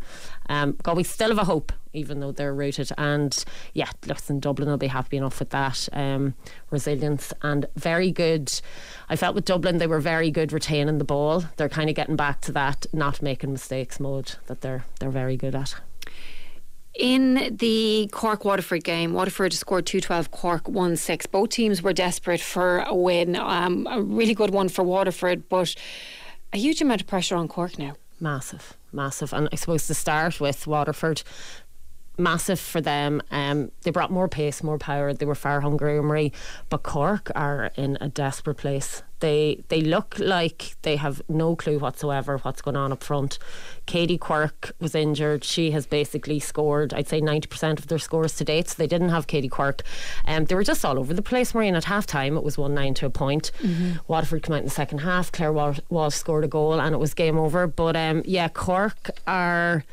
[0.50, 2.92] um, Galway still have a hope, even though they're rooted.
[2.98, 3.44] And
[3.74, 6.36] yeah, listen, Dublin will be happy enough with that um,
[6.70, 8.52] resilience and very good.
[9.10, 11.46] I felt with Dublin they were very good retaining the ball.
[11.58, 15.38] They're kind of getting back to that not making mistakes mode that they're they're very
[15.38, 15.76] good at.
[17.02, 21.26] In the Cork Waterford game, Waterford scored 212, Cork 1 6.
[21.26, 23.36] Both teams were desperate for a win.
[23.36, 25.74] Um, a really good one for Waterford, but
[26.54, 27.96] a huge amount of pressure on Cork now.
[28.20, 29.34] Massive, massive.
[29.34, 31.24] And I suppose to start with Waterford,
[32.20, 33.24] massive for them.
[33.32, 35.12] Um, they brought more pace, more power.
[35.12, 36.32] They were far hungrier, Marie.
[36.70, 39.02] But Cork are in a desperate place.
[39.22, 43.40] They they look like they have no clue whatsoever what's going on up front.
[43.86, 45.44] Katie Quirke was injured.
[45.44, 48.70] She has basically scored, I'd say, 90% of their scores to date.
[48.70, 49.84] So they didn't have Katie Quirke.
[50.26, 51.68] Um, they were just all over the place, Marie.
[51.68, 53.52] And at half time, it was 1 9 to a point.
[54.08, 55.32] Waterford came out in the second half.
[55.32, 57.68] Claire Walsh, Walsh scored a goal and it was game over.
[57.68, 59.84] But um, yeah, Cork are.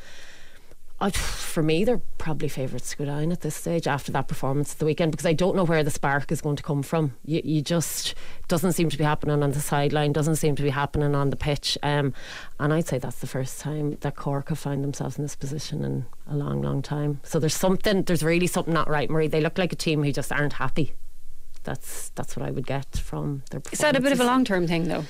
[1.01, 4.73] I, for me, they're probably favourites to go down at this stage after that performance
[4.73, 7.15] at the weekend because I don't know where the spark is going to come from.
[7.23, 8.15] You, you just
[8.49, 11.37] doesn't seem to be happening on the sideline, doesn't seem to be happening on the
[11.37, 12.13] pitch, um,
[12.59, 15.83] and I'd say that's the first time that Cork have found themselves in this position
[15.85, 17.21] in a long, long time.
[17.23, 19.27] So there's something, there's really something not right, Marie.
[19.27, 20.93] They look like a team who just aren't happy.
[21.63, 23.61] That's that's what I would get from their.
[23.71, 25.05] Is that a bit of a long term thing, though?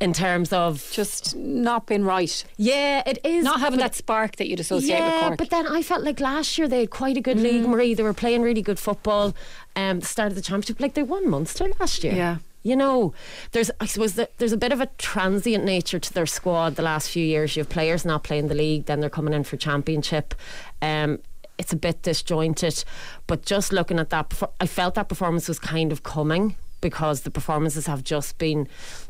[0.00, 2.44] In terms of Just not being right.
[2.56, 5.38] yeah, it is Not having that spark that you'd associate yeah, with Cork.
[5.38, 7.94] but then I felt like last year they had quite a good league, Marie.
[7.94, 9.34] They were playing really good football.
[9.74, 12.14] Um, the start of the championship, like they won Munster last year.
[12.14, 12.36] Yeah.
[12.62, 13.14] You know,
[13.52, 16.82] there's I suppose that there's a bit of a transient nature to their squad the
[16.82, 17.54] last few years.
[17.56, 20.34] You have players not playing the league, then they're coming in for championship.
[20.82, 21.20] Um,
[21.58, 22.84] it's a bit disjointed,
[23.26, 27.30] but just looking at that, I felt that performance was kind of coming because the
[27.30, 28.68] performances have just been,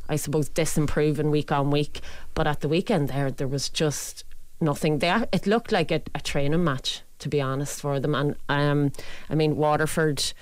[0.09, 2.01] I suppose, disimproving week on week.
[2.35, 4.25] But at the weekend there, there was just
[4.61, 5.27] nothing there.
[5.33, 8.15] It looked like a, a training match, to be honest, for them.
[8.15, 8.93] And um,
[9.31, 10.33] I mean, Waterford.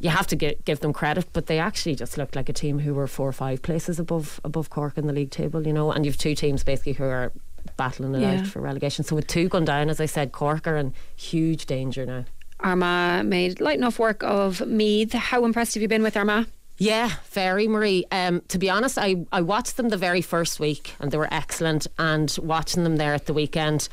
[0.00, 2.80] You have to gi- give them credit, but they actually just looked like a team
[2.80, 5.92] who were four or five places above above Cork in the league table, you know.
[5.92, 7.30] And you've two teams basically who are
[7.76, 8.40] battling it Yeah.
[8.40, 9.04] out for relegation.
[9.04, 12.24] So with two gone down, as I said, Cork are in huge danger now.
[12.58, 15.12] Armagh made light enough work of Meath.
[15.12, 16.46] How impressed have you been with Armagh?
[16.82, 18.06] Yeah, very, Marie.
[18.10, 21.32] Um, to be honest, I, I watched them the very first week and they were
[21.32, 21.86] excellent.
[21.96, 23.88] And watching them there at the weekend,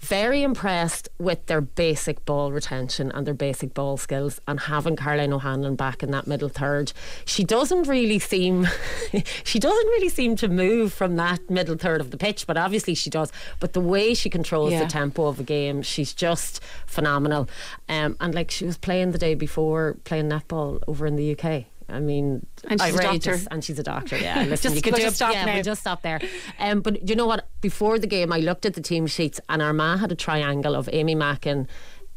[0.00, 5.32] very impressed with their basic ball retention and their basic ball skills and having Caroline
[5.32, 6.92] O'Hanlon back in that middle third.
[7.24, 8.66] She doesn't really seem
[9.44, 12.94] she doesn't really seem to move from that middle third of the pitch, but obviously
[12.94, 13.30] she does.
[13.60, 14.80] But the way she controls Yeah.
[14.82, 17.48] the tempo of a game, she's just phenomenal.
[17.88, 21.66] Um, and like she was playing the day before playing netball over in the UK.
[21.88, 23.38] I mean, And she's a doctor.
[23.50, 24.16] And she's a doctor.
[24.24, 25.54] Yeah, listen, Just- you could we'll do just stop yeah, now.
[25.54, 26.20] we'll just stop there.
[26.58, 27.46] Um, but you know what?
[27.60, 30.88] Before the game, I looked at the team sheets, and Armagh had a triangle of
[30.92, 31.68] Aimee Mackin.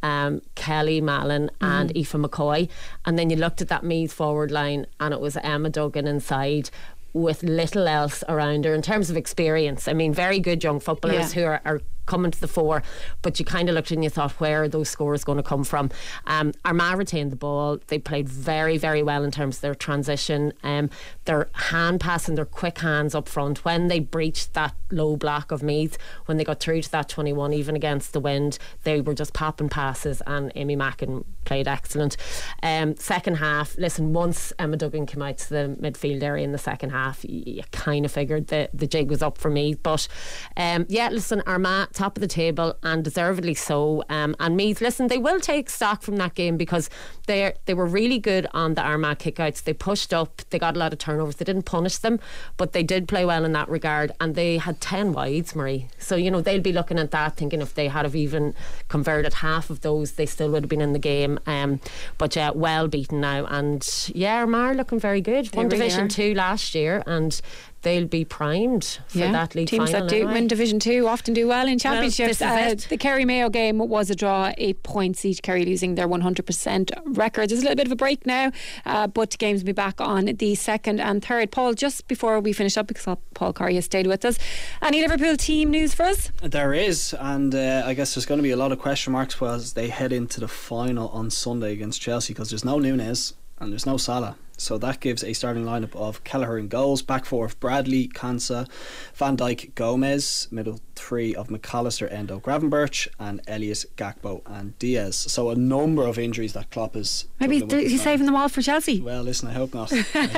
[0.03, 1.97] Um, Kelly Mallon and Mm.
[1.97, 2.69] Aoife McCoy,
[3.03, 6.69] and then you looked at that Meath forward line, and it was Emma Duggan inside
[7.13, 9.87] with little else around her in terms of experience.
[9.87, 11.41] I mean, very good young footballers Yeah.
[11.41, 12.81] who are, are coming to the fore,
[13.21, 15.63] but you kind of looked and you thought, where are those scores going to come
[15.63, 15.91] from?
[16.25, 17.79] Um, Armagh retained the ball.
[17.87, 20.53] They played very, very well in terms of their transition.
[20.63, 20.89] Um,
[21.25, 23.63] their hand passing, their quick hands up front.
[23.63, 27.53] When they breached that low block of Meath, when they got through to that 21,
[27.53, 32.17] even against the wind, they were just popping passes, and Aimee Mackin played excellent.
[32.63, 36.57] Um, second half, listen, once Emma Duggan came out to the midfield area in the
[36.57, 39.73] second half, you, you kind of figured that the jig was up for me.
[39.73, 40.07] But
[40.55, 44.03] um, yeah, listen, Armagh, top of the table, and deservedly so.
[44.09, 46.89] Um, and Meath, listen, they will take stock from that game because
[47.27, 49.63] they they were really good on the Armagh kickouts.
[49.63, 51.35] They pushed up, they got a lot of turnovers.
[51.35, 52.19] They didn't punish them,
[52.57, 54.11] but they did play well in that regard.
[54.19, 55.87] And they had 10 wides, Marie.
[55.99, 58.53] So, you know, they'll be looking at that, thinking if they had have even
[58.87, 61.39] converted half of those, they still would have been in the game.
[61.45, 61.79] Um,
[62.17, 63.45] but yeah, well beaten now.
[63.45, 65.47] And yeah, Armagh looking very good.
[65.47, 66.09] They Won really Division are.
[66.09, 67.39] 2 last year and
[67.81, 71.47] they'll be primed for that league Teams final that do win Division Two often do
[71.47, 72.41] well in championships.
[72.41, 75.41] is uh, the Kerry Mayo game was a draw, eight points each.
[75.41, 77.49] Kerry losing their 100% record.
[77.49, 78.51] There's a little bit of a break now,
[78.85, 81.51] uh, but games will be back on the second and third.
[81.51, 84.37] Paul, just before we finish up, because Paul Corry has stayed with us,
[84.81, 86.31] any Liverpool team news for us?
[86.41, 89.41] There is, and uh, I guess there's going to be a lot of question marks
[89.41, 93.71] as they head into the final on Sunday against Chelsea because there's no Núñez and
[93.71, 94.35] there's no Salah.
[94.57, 98.67] So that gives a starting lineup of Kelleher in goals, back four of Bradley, Quansah,
[99.13, 105.15] Van Dijk, Gomez, middle three of Mac Allister, Endo, Gravenberch, and Elliott, Gakpo, and Diaz.
[105.15, 107.27] So a number of injuries that Klopp is.
[107.39, 108.99] Maybe he's saving them all for Chelsea.
[108.99, 109.93] well, listen, I hope not.
[109.93, 110.35] I hope not.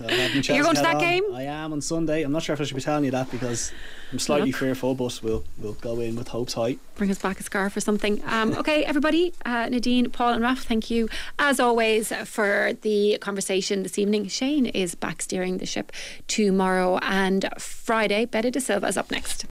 [0.00, 1.00] I'll have my Chelsea You're going to hat that on.
[1.00, 1.24] game?
[1.34, 2.22] I am on Sunday.
[2.22, 3.72] I'm not sure if I should be telling you that because
[4.10, 4.60] I'm slightly Look.
[4.60, 6.78] fearful, but we'll we'll go in with hopes high.
[6.96, 8.20] bring us back a scarf or something.
[8.26, 11.08] Um, okay, everybody, uh, Nadine, Paul, and Raf, thank you
[11.38, 14.28] as always for the conversation this evening.
[14.28, 15.92] Shane is back steering the ship
[16.26, 18.24] tomorrow and Friday.
[18.24, 19.40] Betta de Silva is up next.